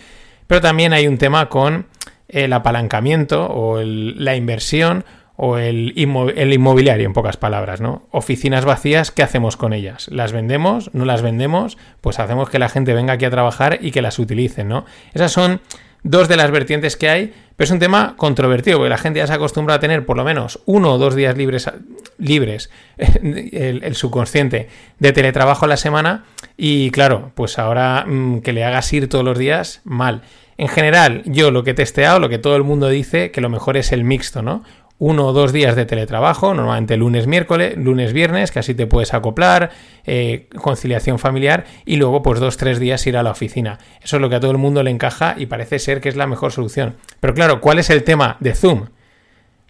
Pero 0.46 0.60
también 0.60 0.92
hay 0.92 1.08
un 1.08 1.18
tema 1.18 1.48
con 1.48 1.86
el 2.28 2.52
apalancamiento 2.52 3.46
o 3.50 3.80
la 3.82 4.36
inversión 4.36 5.04
o 5.36 5.58
el, 5.58 5.92
el, 6.36 6.52
inmobiliario, 6.52 7.06
en 7.06 7.12
pocas 7.12 7.36
palabras, 7.36 7.80
¿no? 7.80 8.06
Oficinas 8.10 8.64
vacías, 8.64 9.10
¿qué 9.10 9.22
hacemos 9.22 9.56
con 9.56 9.72
ellas? 9.72 10.08
¿Las 10.10 10.32
vendemos? 10.32 10.90
¿No 10.94 11.04
las 11.04 11.22
vendemos? 11.22 11.76
Pues 12.00 12.18
hacemos 12.18 12.48
que 12.48 12.58
la 12.58 12.68
gente 12.68 12.94
venga 12.94 13.14
aquí 13.14 13.26
a 13.26 13.30
trabajar 13.30 13.78
y 13.80 13.90
que 13.90 14.02
las 14.02 14.18
utilicen, 14.18 14.68
¿no? 14.68 14.86
Esas 15.12 15.32
son 15.32 15.60
dos 16.02 16.28
de 16.28 16.36
las 16.36 16.50
vertientes 16.50 16.96
que 16.96 17.08
hay, 17.08 17.34
pero 17.56 17.66
es 17.66 17.70
un 17.70 17.78
tema 17.78 18.14
controvertido, 18.16 18.78
porque 18.78 18.90
la 18.90 18.98
gente 18.98 19.18
ya 19.18 19.26
se 19.26 19.32
acostumbra 19.32 19.74
a 19.74 19.80
tener 19.80 20.06
por 20.06 20.16
lo 20.16 20.24
menos 20.24 20.60
uno 20.66 20.92
o 20.92 20.98
dos 20.98 21.14
días 21.14 21.36
libres, 21.36 21.70
libres 22.18 22.70
el, 22.96 23.94
subconsciente, 23.94 24.68
de 24.98 25.12
teletrabajo 25.12 25.64
a 25.64 25.68
la 25.68 25.76
semana, 25.76 26.24
y 26.56 26.90
claro, 26.90 27.32
pues 27.34 27.58
ahora 27.58 28.04
mm, 28.06 28.40
que 28.40 28.52
le 28.52 28.64
hagas 28.64 28.92
ir 28.92 29.08
todos 29.08 29.24
los 29.24 29.38
días, 29.38 29.80
mal. 29.84 30.22
En 30.58 30.68
general, 30.68 31.22
yo 31.26 31.50
lo 31.50 31.64
que 31.64 31.70
he 31.70 31.74
testeado, 31.74 32.18
lo 32.18 32.28
que 32.28 32.38
todo 32.38 32.56
el 32.56 32.64
mundo 32.64 32.88
dice, 32.88 33.30
que 33.30 33.40
lo 33.40 33.48
mejor 33.48 33.76
es 33.76 33.92
el 33.92 34.04
mixto, 34.04 34.42
¿no? 34.42 34.62
uno 34.98 35.26
o 35.26 35.32
dos 35.32 35.52
días 35.52 35.76
de 35.76 35.84
teletrabajo, 35.84 36.54
normalmente 36.54 36.96
lunes, 36.96 37.26
miércoles, 37.26 37.76
lunes, 37.76 38.12
viernes, 38.12 38.50
que 38.50 38.60
así 38.60 38.74
te 38.74 38.86
puedes 38.86 39.12
acoplar, 39.12 39.70
eh, 40.06 40.48
conciliación 40.56 41.18
familiar 41.18 41.66
y 41.84 41.96
luego 41.96 42.22
pues 42.22 42.40
dos, 42.40 42.56
tres 42.56 42.78
días 42.78 43.06
ir 43.06 43.16
a 43.16 43.22
la 43.22 43.30
oficina. 43.30 43.78
Eso 44.02 44.16
es 44.16 44.22
lo 44.22 44.30
que 44.30 44.36
a 44.36 44.40
todo 44.40 44.52
el 44.52 44.58
mundo 44.58 44.82
le 44.82 44.90
encaja 44.90 45.34
y 45.36 45.46
parece 45.46 45.78
ser 45.78 46.00
que 46.00 46.08
es 46.08 46.16
la 46.16 46.26
mejor 46.26 46.52
solución. 46.52 46.96
Pero 47.20 47.34
claro, 47.34 47.60
¿cuál 47.60 47.78
es 47.78 47.90
el 47.90 48.04
tema 48.04 48.38
de 48.40 48.54
Zoom? 48.54 48.86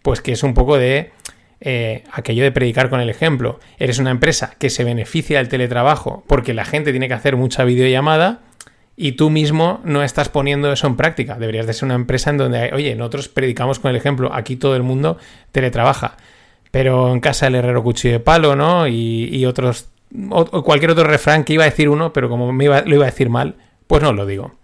Pues 0.02 0.20
que 0.20 0.32
es 0.32 0.44
un 0.44 0.54
poco 0.54 0.78
de 0.78 1.10
eh, 1.60 2.04
aquello 2.12 2.44
de 2.44 2.52
predicar 2.52 2.88
con 2.88 3.00
el 3.00 3.10
ejemplo. 3.10 3.58
Eres 3.78 3.98
una 3.98 4.12
empresa 4.12 4.54
que 4.58 4.70
se 4.70 4.84
beneficia 4.84 5.38
del 5.38 5.48
teletrabajo 5.48 6.22
porque 6.28 6.54
la 6.54 6.64
gente 6.64 6.92
tiene 6.92 7.08
que 7.08 7.14
hacer 7.14 7.36
mucha 7.36 7.64
videollamada 7.64 8.42
y 8.96 9.12
tú 9.12 9.28
mismo 9.28 9.80
no 9.84 10.02
estás 10.02 10.28
poniendo 10.30 10.72
eso 10.72 10.86
en 10.86 10.96
práctica. 10.96 11.36
Deberías 11.38 11.66
de 11.66 11.74
ser 11.74 11.84
una 11.84 11.94
empresa 11.94 12.30
en 12.30 12.38
donde, 12.38 12.72
oye, 12.72 12.94
nosotros 12.94 13.28
predicamos 13.28 13.78
con 13.78 13.90
el 13.90 13.96
ejemplo, 13.96 14.32
aquí 14.32 14.56
todo 14.56 14.74
el 14.74 14.82
mundo 14.82 15.18
teletrabaja, 15.52 16.16
pero 16.70 17.12
en 17.12 17.20
casa 17.20 17.46
el 17.46 17.56
herrero 17.56 17.82
cuchillo 17.82 18.14
de 18.14 18.20
palo, 18.20 18.56
¿no? 18.56 18.88
Y, 18.88 19.44
otros, 19.44 19.90
o, 20.30 20.62
cualquier 20.62 20.92
otro 20.92 21.04
refrán 21.04 21.44
que 21.44 21.52
iba 21.52 21.64
a 21.64 21.70
decir 21.70 21.90
uno, 21.90 22.12
pero 22.12 22.28
como 22.28 22.52
me 22.52 22.64
iba, 22.64 22.80
lo 22.82 22.94
iba 22.94 23.04
a 23.04 23.10
decir 23.10 23.28
mal, 23.28 23.56
pues 23.86 24.02
no 24.02 24.12
lo 24.14 24.24
digo. 24.24 24.54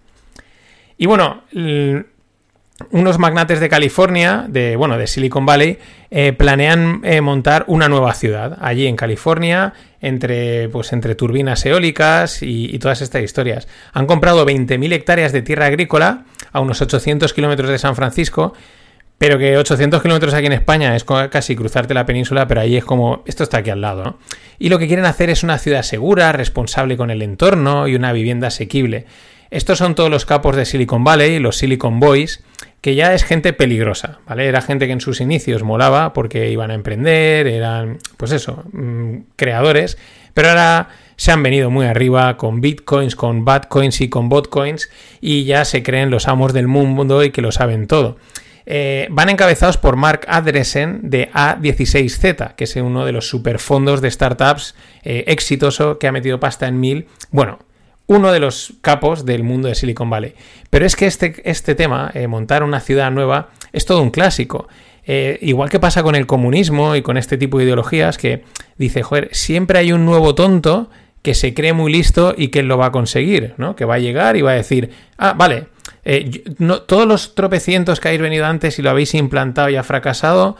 Y 0.97 1.07
bueno, 1.07 1.43
unos 2.91 3.19
magnates 3.19 3.61
de 3.61 3.69
California, 3.69 4.47
de, 4.49 4.77
bueno, 4.77 4.99
de 4.99 5.07
Silicon 5.07 5.47
Valley, 5.47 5.79
eh, 6.11 6.33
planean 6.33 7.01
eh, 7.05 7.21
montar 7.21 7.65
una 7.69 7.89
nueva 7.89 8.15
ciudad 8.15 8.59
allí 8.61 8.87
en 8.87 8.97
California, 8.97 9.73
entre, 10.01 10.69
pues, 10.69 10.93
entre 10.93 11.15
turbinas 11.15 11.65
eólicas 11.65 12.43
y, 12.43 12.79
todas 12.79 13.01
estas 13.03 13.23
historias. 13.23 13.69
Han 13.93 14.07
comprado 14.07 14.45
20.000 14.45 14.93
hectáreas 14.93 15.33
de 15.33 15.43
tierra 15.43 15.67
agrícola 15.67 16.25
a 16.53 16.61
unos 16.61 16.81
800 16.83 17.33
kilómetros 17.33 17.71
de 17.71 17.79
San 17.79 17.95
Francisco, 17.95 18.53
pero 19.19 19.39
que 19.39 19.57
800 19.57 20.03
kilómetros 20.03 20.35
aquí 20.35 20.47
en 20.47 20.53
España 20.53 20.97
es 20.97 21.05
casi 21.05 21.55
cruzarte 21.55 21.95
la 21.95 22.05
península, 22.05 22.49
pero 22.49 22.61
ahí 22.61 22.77
es 22.77 22.85
como, 22.85 23.23
esto 23.27 23.45
está 23.45 23.59
aquí 23.59 23.71
al 23.71 23.81
lado, 23.81 24.19
Y 24.59 24.69
lo 24.69 24.81
que 24.81 24.89
quieren 24.89 25.05
hacer 25.05 25.31
es 25.31 25.45
una 25.45 25.59
ciudad 25.59 25.83
segura, 25.83 26.33
responsable 26.33 26.97
con 26.97 27.11
el 27.11 27.23
entorno 27.23 27.87
y 27.87 27.95
una 27.95 28.13
vivienda 28.13 28.49
asequible. 28.49 29.07
Estos 29.53 29.77
son 29.77 29.95
todos 29.95 30.09
los 30.09 30.25
capos 30.25 30.57
de 30.57 30.65
Silicon 30.65 31.05
Valley, 31.05 31.39
los 31.39 31.59
Silicon 31.59 32.01
Boys, 32.01 32.43
que 32.81 32.95
ya 32.95 33.13
es 33.13 33.23
gente 33.23 33.53
peligrosa, 33.53 34.21
¿vale? 34.27 34.47
Era 34.47 34.63
gente 34.63 34.87
que 34.87 34.95
en 34.95 35.03
sus 35.03 35.21
inicios 35.21 35.63
molaba 35.63 36.15
porque 36.15 36.51
iban 36.51 36.71
a 36.71 36.75
emprender, 36.75 37.47
eran, 37.47 37.99
pues 38.17 38.33
eso, 38.33 38.65
mm, 38.73 39.17
creadores, 39.37 39.99
pero 40.33 40.49
ahora 40.49 40.89
se 41.17 41.33
han 41.33 41.43
venido 41.43 41.69
muy 41.69 41.85
arriba 41.85 42.39
con 42.39 42.63
bitcoins, 42.63 43.15
con 43.15 43.45
badcoins 43.45 44.01
y 44.01 44.09
con 44.09 44.31
botcoins 44.31 44.89
y 45.21 45.45
ya 45.45 45.67
se 45.67 45.83
creen 45.83 46.09
los 46.09 46.29
amos 46.29 46.55
del 46.55 46.67
mundo 46.67 47.23
y 47.23 47.31
que 47.31 47.43
lo 47.43 47.53
saben 47.53 47.87
todo. 47.87 48.17
Eh, 48.65 49.07
van 49.11 49.29
encabezados 49.29 49.77
por 49.77 49.97
Mark 49.97 50.23
Adresen 50.29 51.11
de 51.11 51.31
A16Z, 51.31 52.55
que 52.55 52.65
es 52.65 52.75
uno 52.77 53.05
de 53.05 53.13
los 53.13 53.29
superfondos 53.29 54.01
de 54.01 54.11
startups 54.11 54.75
eh, 55.03 55.25
exitoso 55.27 55.99
que 55.99 56.09
ha 56.09 56.13
metido 56.13 56.41
pasta 56.41 56.69
en 56.69 56.81
mil. 56.81 57.07
Bueno, 57.31 57.59
uno 58.07 58.33
de 58.33 58.41
los 58.41 58.75
capos 58.81 59.25
del 59.25 59.43
mundo 59.43 59.69
de 59.69 59.75
Silicon 59.75 60.11
Valley. 60.11 60.35
Pero 60.71 60.87
es 60.87 60.97
que 60.97 61.07
este, 61.07 61.41
este 61.45 61.75
tema, 61.75 62.11
eh, 62.15 62.27
montar 62.27 62.63
una 62.63 62.81
ciudad 62.81 63.11
nueva, 63.11 63.51
es 63.73 63.87
todo 63.87 64.03
un 64.03 64.11
clásico. 64.11 64.69
Eh, 65.05 65.39
igual 65.43 65.69
que 65.69 65.81
pasa 65.81 66.03
con 66.03 66.15
el 66.15 66.27
comunismo 66.27 66.95
y 66.95 67.03
con 67.03 67.17
este 67.17 67.37
tipo 67.37 67.59
de 67.59 67.65
ideologías, 67.65 68.19
que 68.19 68.45
dice, 68.77 69.03
joder, 69.03 69.29
siempre 69.33 69.79
hay 69.79 69.93
un 69.93 70.05
nuevo 70.05 70.35
tonto 70.35 70.91
que 71.23 71.35
se 71.35 71.55
cree 71.55 71.73
muy 71.73 71.93
listo 71.93 72.35
y 72.37 72.49
que 72.49 72.63
lo 72.63 72.77
va 72.79 72.87
a 72.87 72.93
conseguir, 72.93 73.55
¿no? 73.57 73.77
Que 73.77 73.85
va 73.85 73.95
a 73.95 73.99
llegar 73.99 74.37
y 74.37 74.43
va 74.43 74.53
a 74.53 74.55
decir, 74.55 74.91
ah, 75.19 75.35
vale, 75.37 75.67
eh, 76.05 76.43
no, 76.59 76.83
todos 76.83 77.07
los 77.07 77.35
tropecientos 77.35 78.01
que 78.01 78.09
habéis 78.09 78.23
venido 78.23 78.45
antes 78.45 78.79
y 78.79 78.83
lo 78.83 78.91
habéis 78.91 79.15
implantado 79.15 79.69
y 79.69 79.77
ha 79.77 79.85
fracasado, 79.85 80.57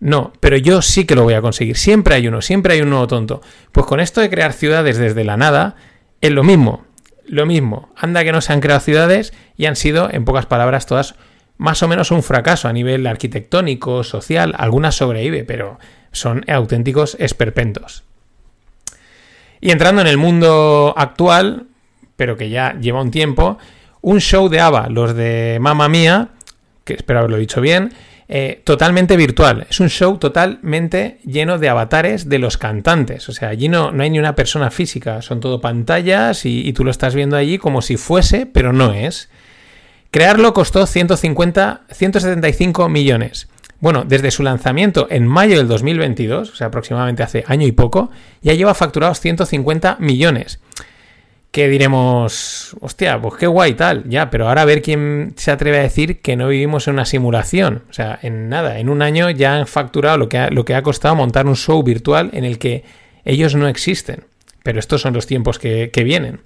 no, 0.00 0.32
pero 0.40 0.56
yo 0.56 0.82
sí 0.82 1.06
que 1.06 1.14
lo 1.14 1.22
voy 1.22 1.34
a 1.34 1.40
conseguir. 1.40 1.76
Siempre 1.76 2.14
hay 2.14 2.28
uno, 2.28 2.42
siempre 2.42 2.74
hay 2.74 2.80
un 2.80 2.90
nuevo 2.90 3.06
tonto. 3.06 3.40
Pues 3.70 3.86
con 3.86 4.00
esto 4.00 4.20
de 4.20 4.28
crear 4.28 4.52
ciudades 4.52 4.98
desde 4.98 5.24
la 5.24 5.36
nada, 5.36 5.76
es 6.22 6.30
lo 6.30 6.42
mismo 6.42 6.86
lo 7.26 7.46
mismo. 7.46 7.88
Anda 7.96 8.24
que 8.24 8.32
no 8.32 8.40
se 8.40 8.52
han 8.52 8.60
creado 8.60 8.80
ciudades 8.80 9.32
y 9.56 9.66
han 9.66 9.76
sido, 9.76 10.08
en 10.12 10.24
pocas 10.24 10.46
palabras, 10.46 10.86
todas 10.86 11.14
más 11.56 11.82
o 11.82 11.88
menos 11.88 12.10
un 12.10 12.22
fracaso 12.22 12.68
a 12.68 12.72
nivel 12.72 13.06
arquitectónico, 13.06 14.04
social. 14.04 14.54
Algunas 14.58 14.96
sobrevive, 14.96 15.44
pero 15.44 15.78
son 16.10 16.44
auténticos 16.48 17.16
esperpentos. 17.18 18.04
Y 19.60 19.70
entrando 19.70 20.02
en 20.02 20.08
el 20.08 20.18
mundo 20.18 20.92
actual, 20.96 21.68
pero 22.16 22.36
que 22.36 22.50
ya 22.50 22.74
lleva 22.78 23.00
un 23.00 23.10
tiempo, 23.10 23.58
un 24.00 24.20
show 24.20 24.48
de 24.48 24.60
ABBA, 24.60 24.88
los 24.88 25.14
de 25.14 25.58
Mamma 25.60 25.88
Mía, 25.88 26.28
que 26.84 26.94
espero 26.94 27.20
haberlo 27.20 27.36
dicho 27.36 27.60
bien, 27.60 27.92
eh, 28.34 28.62
totalmente 28.64 29.14
virtual. 29.18 29.66
Es 29.68 29.78
un 29.78 29.90
show 29.90 30.16
totalmente 30.16 31.18
lleno 31.22 31.58
de 31.58 31.68
avatares 31.68 32.30
de 32.30 32.38
los 32.38 32.56
cantantes. 32.56 33.28
O 33.28 33.32
sea, 33.32 33.50
allí 33.50 33.68
no, 33.68 33.92
no 33.92 34.02
hay 34.02 34.08
ni 34.08 34.18
una 34.18 34.34
persona 34.34 34.70
física, 34.70 35.20
son 35.20 35.40
todo 35.40 35.60
pantallas 35.60 36.46
y, 36.46 36.72
tú 36.72 36.82
lo 36.82 36.90
estás 36.90 37.14
viendo 37.14 37.36
allí 37.36 37.58
como 37.58 37.82
si 37.82 37.98
fuese, 37.98 38.46
pero 38.46 38.72
no 38.72 38.94
es. 38.94 39.28
Crearlo 40.10 40.54
costó 40.54 40.86
150, 40.86 41.82
175 41.90 42.88
millones. 42.88 43.48
Bueno, 43.80 44.04
desde 44.08 44.30
su 44.30 44.42
lanzamiento 44.42 45.08
en 45.10 45.26
mayo 45.26 45.58
del 45.58 45.68
2022, 45.68 46.52
o 46.52 46.56
sea, 46.56 46.68
aproximadamente 46.68 47.22
hace 47.22 47.44
año 47.48 47.66
y 47.66 47.72
poco, 47.72 48.10
ya 48.40 48.54
lleva 48.54 48.72
facturados 48.72 49.20
150 49.20 49.98
millones 50.00 50.58
que 51.52 51.68
diremos, 51.68 52.74
hostia, 52.80 53.20
pues 53.20 53.34
qué 53.34 53.46
guay 53.46 53.74
tal, 53.74 54.08
ya, 54.08 54.30
pero 54.30 54.48
ahora 54.48 54.62
a 54.62 54.64
ver 54.64 54.80
quién 54.80 55.34
se 55.36 55.50
atreve 55.50 55.80
a 55.80 55.82
decir 55.82 56.22
que 56.22 56.34
no 56.34 56.48
vivimos 56.48 56.88
en 56.88 56.94
una 56.94 57.04
simulación. 57.04 57.82
O 57.90 57.92
sea, 57.92 58.18
en 58.22 58.48
nada, 58.48 58.78
en 58.78 58.88
un 58.88 59.02
año 59.02 59.28
ya 59.28 59.58
han 59.58 59.66
facturado 59.66 60.16
lo 60.16 60.30
que 60.30 60.38
ha, 60.38 60.48
lo 60.48 60.64
que 60.64 60.74
ha 60.74 60.82
costado 60.82 61.14
montar 61.14 61.46
un 61.46 61.54
show 61.54 61.82
virtual 61.82 62.30
en 62.32 62.46
el 62.46 62.58
que 62.58 62.84
ellos 63.26 63.54
no 63.54 63.68
existen. 63.68 64.24
Pero 64.62 64.78
estos 64.78 65.02
son 65.02 65.12
los 65.12 65.26
tiempos 65.26 65.58
que, 65.58 65.90
vienen. 65.94 66.40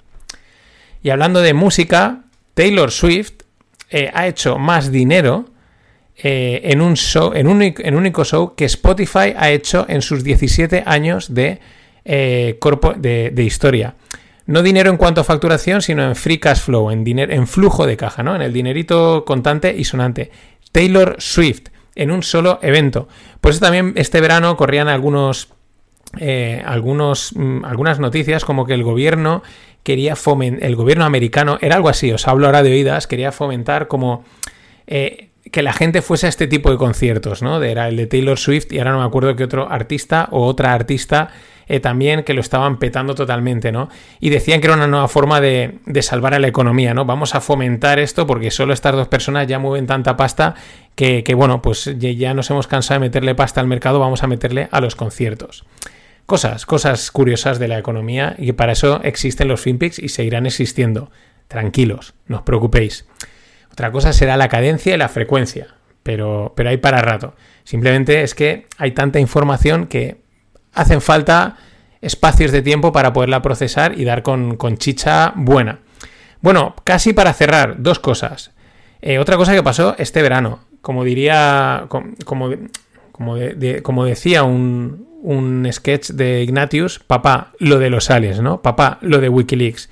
Y 1.04 1.10
hablando 1.10 1.40
de 1.40 1.54
música, 1.54 2.24
Taylor 2.54 2.90
Swift 2.90 3.44
eh, 3.90 4.10
ha 4.12 4.26
hecho 4.26 4.58
más 4.58 4.90
dinero 4.90 5.50
eh, 6.16 6.62
en 6.64 6.80
un 6.80 6.96
show, 6.96 7.32
en 7.32 7.46
un, 7.46 7.62
único 7.94 8.24
show 8.24 8.56
que 8.56 8.64
Spotify 8.64 9.34
ha 9.36 9.50
hecho 9.50 9.86
en 9.88 10.02
sus 10.02 10.24
17 10.24 10.82
años 10.84 11.30
eh, 11.32 11.60
de, 12.04 13.30
de 13.32 13.44
historia 13.44 13.94
no 14.46 14.62
dinero 14.62 14.90
en 14.90 14.96
cuanto 14.96 15.20
a 15.20 15.24
facturación, 15.24 15.82
sino 15.82 16.04
en 16.04 16.14
free 16.16 16.38
cash 16.38 16.60
flow, 16.60 16.90
en, 16.90 17.06
en 17.18 17.46
flujo 17.46 17.86
de 17.86 17.96
caja, 17.96 18.22
¿no? 18.22 18.34
En 18.36 18.42
el 18.42 18.52
dinerito 18.52 19.24
contante 19.24 19.74
y 19.76 19.84
sonante. 19.84 20.30
Taylor 20.72 21.16
Swift, 21.18 21.68
en 21.94 22.10
un 22.10 22.22
solo 22.22 22.60
evento. 22.62 23.08
Por 23.40 23.50
eso 23.50 23.60
también 23.60 23.92
este 23.96 24.20
verano 24.20 24.56
corrían 24.56 24.88
algunos, 24.88 25.48
eh, 26.18 26.62
algunos, 26.64 27.32
mm, 27.34 27.64
algunas 27.64 27.98
noticias 27.98 28.44
como 28.44 28.66
que 28.66 28.74
el 28.74 28.84
gobierno 28.84 29.42
quería 29.82 30.16
fomentar, 30.16 30.64
el 30.64 30.76
gobierno 30.76 31.04
americano, 31.04 31.58
era 31.60 31.76
algo 31.76 31.88
así, 31.88 32.12
os 32.12 32.26
hablo 32.28 32.46
ahora 32.46 32.62
de 32.62 32.70
oídas, 32.70 33.06
quería 33.06 33.32
fomentar 33.32 33.88
como... 33.88 34.24
Eh, 34.86 35.30
que 35.52 35.62
la 35.62 35.72
gente 35.72 36.02
fuese 36.02 36.26
a 36.26 36.28
este 36.28 36.48
tipo 36.48 36.72
de 36.72 36.76
conciertos, 36.76 37.40
¿no? 37.40 37.62
Era 37.62 37.86
el 37.86 37.96
de 37.96 38.08
Taylor 38.08 38.36
Swift 38.36 38.72
y 38.72 38.78
ahora 38.78 38.92
no 38.92 38.98
me 38.98 39.04
acuerdo 39.04 39.36
qué 39.36 39.44
otro 39.44 39.70
artista 39.70 40.28
o 40.32 40.44
otra 40.44 40.72
artista 40.72 41.30
eh, 41.68 41.80
también 41.80 42.22
que 42.22 42.32
lo 42.32 42.40
estaban 42.40 42.78
petando 42.78 43.14
totalmente, 43.14 43.72
¿no? 43.72 43.88
Y 44.20 44.30
decían 44.30 44.60
que 44.60 44.68
era 44.68 44.76
una 44.76 44.86
nueva 44.86 45.08
forma 45.08 45.40
de, 45.40 45.80
salvar 46.00 46.34
a 46.34 46.38
la 46.38 46.46
economía, 46.46 46.94
¿no? 46.94 47.04
Vamos 47.04 47.34
a 47.34 47.40
fomentar 47.40 47.98
esto 47.98 48.26
porque 48.26 48.50
solo 48.50 48.72
estas 48.72 48.94
dos 48.94 49.08
personas 49.08 49.46
ya 49.48 49.58
mueven 49.58 49.86
tanta 49.86 50.16
pasta 50.16 50.54
que, 50.94 51.22
bueno, 51.36 51.60
pues 51.60 51.92
ya 51.98 52.34
nos 52.34 52.50
hemos 52.50 52.66
cansado 52.66 53.00
de 53.00 53.06
meterle 53.06 53.34
pasta 53.34 53.60
al 53.60 53.66
mercado, 53.66 53.98
vamos 53.98 54.22
a 54.22 54.28
meterle 54.28 54.68
a 54.70 54.80
los 54.80 54.94
conciertos. 54.94 55.64
Cosas, 56.24 56.66
cosas 56.66 57.10
curiosas 57.10 57.58
de 57.58 57.68
la 57.68 57.78
economía 57.78 58.34
y 58.38 58.52
para 58.52 58.72
eso 58.72 59.00
existen 59.02 59.48
los 59.48 59.60
FinPix 59.60 59.98
y 59.98 60.08
seguirán 60.08 60.46
existiendo. 60.46 61.10
Tranquilos, 61.48 62.14
no 62.26 62.38
os 62.38 62.42
preocupéis. 62.42 63.06
Otra 63.70 63.92
cosa 63.92 64.12
será 64.12 64.36
la 64.36 64.48
cadencia 64.48 64.94
y 64.94 64.98
la 64.98 65.08
frecuencia, 65.08 65.68
pero, 66.02 66.54
pero 66.56 66.70
hay 66.70 66.78
para 66.78 67.02
rato. 67.02 67.34
Simplemente 67.62 68.22
es 68.22 68.34
que 68.34 68.66
hay 68.78 68.92
tanta 68.92 69.20
información 69.20 69.86
que 69.86 70.25
hacen 70.76 71.00
falta 71.00 71.56
espacios 72.00 72.52
de 72.52 72.62
tiempo 72.62 72.92
para 72.92 73.12
poderla 73.12 73.42
procesar 73.42 73.98
y 73.98 74.04
dar 74.04 74.22
con, 74.22 74.56
chicha 74.76 75.32
buena. 75.34 75.80
Bueno, 76.40 76.76
casi 76.84 77.12
para 77.12 77.32
cerrar, 77.32 77.76
dos 77.78 77.98
cosas. 77.98 78.52
Eh, 79.02 79.18
otra 79.18 79.36
cosa 79.36 79.54
que 79.54 79.62
pasó 79.62 79.96
este 79.98 80.22
verano, 80.22 80.60
como 80.80 81.02
diría, 81.02 81.86
como, 81.88 82.50
como, 83.12 84.04
decía 84.04 84.44
un, 84.44 85.08
un, 85.22 85.68
sketch 85.72 86.10
de 86.10 86.42
Ignatius, 86.42 87.00
papá, 87.00 87.52
lo 87.58 87.78
de 87.78 87.90
los 87.90 88.10
aliens, 88.10 88.40
¿no? 88.40 88.62
Papá, 88.62 88.98
lo 89.00 89.18
de 89.18 89.28
Wikileaks. 89.28 89.90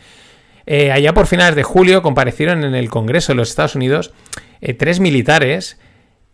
Eh, 0.67 0.93
allá 0.93 1.13
por 1.13 1.27
finales 1.27 1.57
de 1.57 1.63
julio 1.63 2.03
comparecieron 2.03 2.65
en 2.65 2.75
el 2.75 2.89
Congreso 2.89 3.33
de 3.33 3.37
los 3.37 3.51
Estados 3.51 3.75
Unidos 3.75 4.13
eh, 4.61 4.73
tres 4.73 5.01
militares 5.01 5.79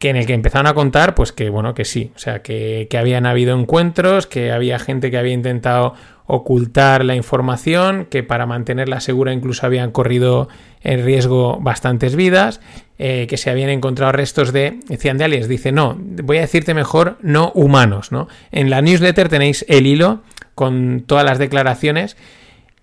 que 0.00 0.08
en 0.08 0.16
el 0.16 0.24
que 0.24 0.32
empezaron 0.32 0.66
a 0.66 0.72
contar, 0.72 1.14
pues 1.14 1.30
que 1.30 1.50
bueno, 1.50 1.74
que 1.74 1.84
sí, 1.84 2.10
o 2.16 2.18
sea, 2.18 2.40
que, 2.40 2.88
habían 2.98 3.26
habido 3.26 3.56
encuentros, 3.56 4.26
que 4.26 4.50
había 4.50 4.78
gente 4.78 5.10
que 5.10 5.18
había 5.18 5.34
intentado 5.34 5.94
ocultar 6.24 7.04
la 7.04 7.16
información, 7.16 8.06
que 8.06 8.22
para 8.22 8.46
mantenerla 8.46 9.00
segura 9.00 9.34
incluso 9.34 9.66
habían 9.66 9.90
corrido 9.90 10.48
en 10.80 11.04
riesgo 11.04 11.60
bastantes 11.60 12.16
vidas, 12.16 12.62
eh, 12.98 13.26
que 13.28 13.36
se 13.36 13.50
habían 13.50 13.68
encontrado 13.68 14.10
restos 14.12 14.54
de, 14.54 14.80
decían 14.88 15.18
de 15.18 15.24
aliens, 15.24 15.48
dice, 15.48 15.70
no, 15.70 15.98
voy 15.98 16.38
a 16.38 16.42
decirte 16.42 16.72
mejor, 16.72 17.18
no 17.20 17.52
humanos, 17.54 18.10
¿no? 18.10 18.26
En 18.52 18.70
la 18.70 18.80
newsletter 18.80 19.28
tenéis 19.28 19.66
el 19.68 19.86
hilo 19.86 20.22
con 20.54 21.04
todas 21.06 21.26
las 21.26 21.38
declaraciones. 21.38 22.16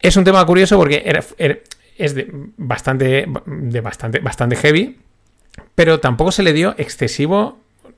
Es 0.01 0.17
un 0.17 0.23
tema 0.23 0.45
curioso 0.45 0.77
porque 0.77 1.03
es 1.97 2.13
de 2.13 2.27
bastante, 2.57 3.25
de 3.47 3.81
bastante, 3.81 4.19
bastante 4.19 4.55
heavy, 4.55 4.97
pero 5.75 5.99
tampoco 5.99 6.31
se 6.31 6.43
le 6.43 6.53
dio 6.53 6.75
excesivo 6.77 7.57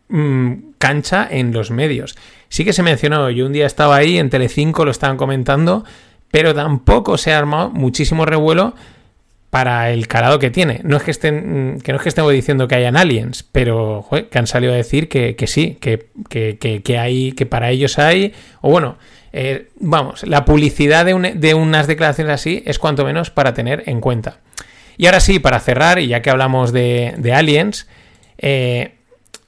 mm, 0.09 0.53
cancha 0.77 1.27
en 1.29 1.53
los 1.53 1.71
medios. 1.71 2.17
Sí 2.49 2.65
que 2.65 2.73
se 2.73 2.83
mencionó, 2.83 3.29
yo 3.29 3.45
un 3.45 3.53
día 3.53 3.65
estaba 3.65 3.95
ahí, 3.95 4.17
en 4.17 4.29
Telecinco 4.29 4.85
lo 4.85 4.91
estaban 4.91 5.17
comentando, 5.17 5.85
pero 6.31 6.53
tampoco 6.53 7.17
se 7.17 7.33
ha 7.33 7.37
armado 7.37 7.69
muchísimo 7.69 8.25
revuelo 8.25 8.73
para 9.49 9.91
el 9.91 10.07
calado 10.07 10.39
que 10.39 10.51
tiene. 10.51 10.81
No 10.83 10.97
es 10.97 11.03
que 11.03 11.11
estén, 11.11 11.75
mm, 11.75 11.79
que 11.79 11.91
no 11.91 11.97
es 11.97 12.03
que 12.03 12.09
estemos 12.09 12.31
diciendo 12.31 12.67
que 12.67 12.75
hayan 12.75 12.97
aliens, 12.97 13.43
pero 13.43 14.05
que 14.29 14.37
han 14.37 14.47
salido 14.47 14.73
a 14.73 14.75
decir 14.75 15.09
que, 15.09 15.35
sí, 15.47 15.77
que, 15.79 16.07
que, 16.29 16.99
hay, 16.99 17.31
que 17.31 17.45
para 17.45 17.71
ellos 17.71 17.97
hay, 17.97 18.33
o 18.61 18.69
bueno, 18.69 18.97
eh, 19.31 19.69
vamos, 19.79 20.23
la 20.23 20.45
publicidad 20.45 21.05
de, 21.05 21.33
de, 21.35 21.53
unas 21.53 21.87
declaraciones 21.87 22.33
así 22.33 22.63
es 22.65 22.79
cuanto 22.79 23.05
menos 23.05 23.29
para 23.31 23.53
tener 23.53 23.83
en 23.87 24.01
cuenta. 24.01 24.39
Y 24.99 25.05
ahora 25.05 25.21
sí, 25.21 25.39
para 25.39 25.61
cerrar, 25.61 25.97
y 25.99 26.07
ya 26.07 26.21
que 26.21 26.29
hablamos 26.29 26.73
de, 26.73 27.31
aliens, 27.33 27.87
eh, 28.37 28.95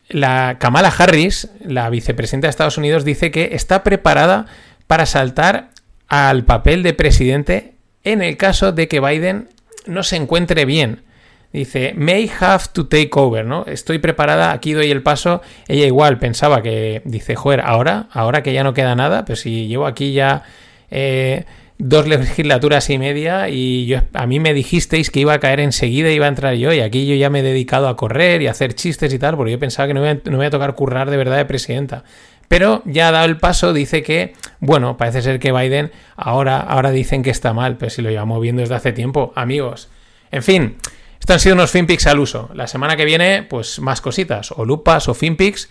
la 0.08 0.55
Kamala 0.60 0.88
Harris, 0.98 1.50
la 1.60 1.89
vicepresidenta 1.89 2.48
de 2.48 2.51
Estados 2.51 2.77
Unidos, 2.77 3.03
dice 3.03 3.31
que 3.31 3.50
está 3.51 3.84
preparada 3.84 4.46
para 4.88 5.05
saltar 5.05 5.72
al 6.08 6.46
papel 6.46 6.84
de 6.84 6.93
presidente 6.93 7.74
en 8.05 8.22
el 8.22 8.38
caso 8.38 8.72
de 8.72 8.88
que 8.88 9.01
Biden 9.01 9.50
no 9.88 10.03
se 10.03 10.15
encuentre 10.15 10.63
bien. 10.63 11.03
Dice, 11.51 11.93
may 11.98 12.31
have 12.39 12.63
to 12.72 12.88
take 12.88 13.10
over, 13.12 13.43
¿no? 13.46 13.65
Estoy 13.65 14.00
preparada, 14.00 14.53
aquí 14.53 14.72
doy 14.72 14.89
el 14.89 15.03
paso. 15.03 15.41
Ella 15.67 15.86
igual 15.86 16.17
pensaba 16.17 16.62
que, 16.62 17.01
dice, 17.03 17.36
joder, 17.36 17.60
ahora, 17.60 18.08
ahora 18.13 18.41
que 18.41 18.53
ya 18.53 18.63
no 18.63 18.74
queda 18.74 18.96
nada, 18.96 19.25
pero 19.25 19.36
si 19.36 19.67
llevo 19.67 19.86
aquí 19.86 20.13
ya 20.13 20.43
eh, 20.91 21.44
dos 21.83 22.07
legislaturas 22.07 22.89
y 22.91 23.00
media 23.00 23.50
y 23.50 23.87
yo, 23.87 24.01
a 24.13 24.27
mí 24.27 24.39
me 24.39 24.53
dijisteis 24.53 25.09
que 25.09 25.20
iba 25.20 25.33
a 25.33 25.39
caer 25.39 25.59
enseguida 25.59 26.11
y 26.11 26.15
iba 26.15 26.27
a 26.27 26.29
entrar 26.29 26.53
yo 26.53 26.72
y 26.72 26.79
aquí 26.79 27.07
yo 27.07 27.15
ya 27.15 27.31
me 27.31 27.39
he 27.39 27.44
dedicado 27.44 27.87
a 27.87 27.98
correr 27.98 28.44
y 28.44 28.48
a 28.48 28.51
hacer 28.51 28.75
chistes 28.75 29.11
y 29.11 29.17
tal 29.17 29.35
porque 29.35 29.51
yo 29.51 29.59
pensaba 29.59 29.87
que 29.87 29.96
no 29.96 30.01
me 30.01 30.22
iba, 30.24 30.46
a 30.46 30.50
tocar 30.51 30.75
currar 30.75 31.09
de 31.09 31.17
verdad 31.17 31.37
de 31.37 31.46
presidenta. 31.46 32.03
Pero 32.48 32.83
ya 32.85 33.07
ha 33.07 33.11
dado 33.11 33.25
el 33.25 33.37
paso, 33.37 33.74
dice 33.74 34.03
que, 34.03 34.33
bueno, 34.59 34.98
parece 34.98 35.22
ser 35.22 35.39
que 35.39 35.51
Biden 35.51 35.91
ahora, 36.15 36.59
ahora 36.59 36.91
dicen 36.91 37.24
que 37.24 37.29
está 37.29 37.53
mal, 37.53 37.77
pero 37.77 37.89
si 37.89 38.01
lo 38.01 38.09
llevamos 38.09 38.41
viendo 38.41 38.59
desde 38.59 38.75
hace 38.75 38.91
tiempo, 38.91 39.31
amigos. 39.35 39.89
En 40.31 40.44
fin, 40.44 40.75
estos 41.20 41.35
han 41.35 41.39
sido 41.39 41.55
unos 41.55 41.72
FinPix 41.72 42.05
al 42.07 42.20
uso. 42.20 42.51
La 42.53 42.67
semana 42.67 42.96
que 42.96 43.05
viene, 43.05 43.44
pues 43.44 43.79
más 43.79 44.01
cositas, 44.01 44.51
o 44.51 44.65
lupas 44.65 45.07
o 45.07 45.13
FinPix, 45.13 45.70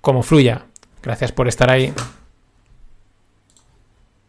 como 0.00 0.22
fluya. 0.22 0.62
Gracias 1.02 1.32
por 1.32 1.48
estar 1.48 1.70
ahí. 1.70 1.92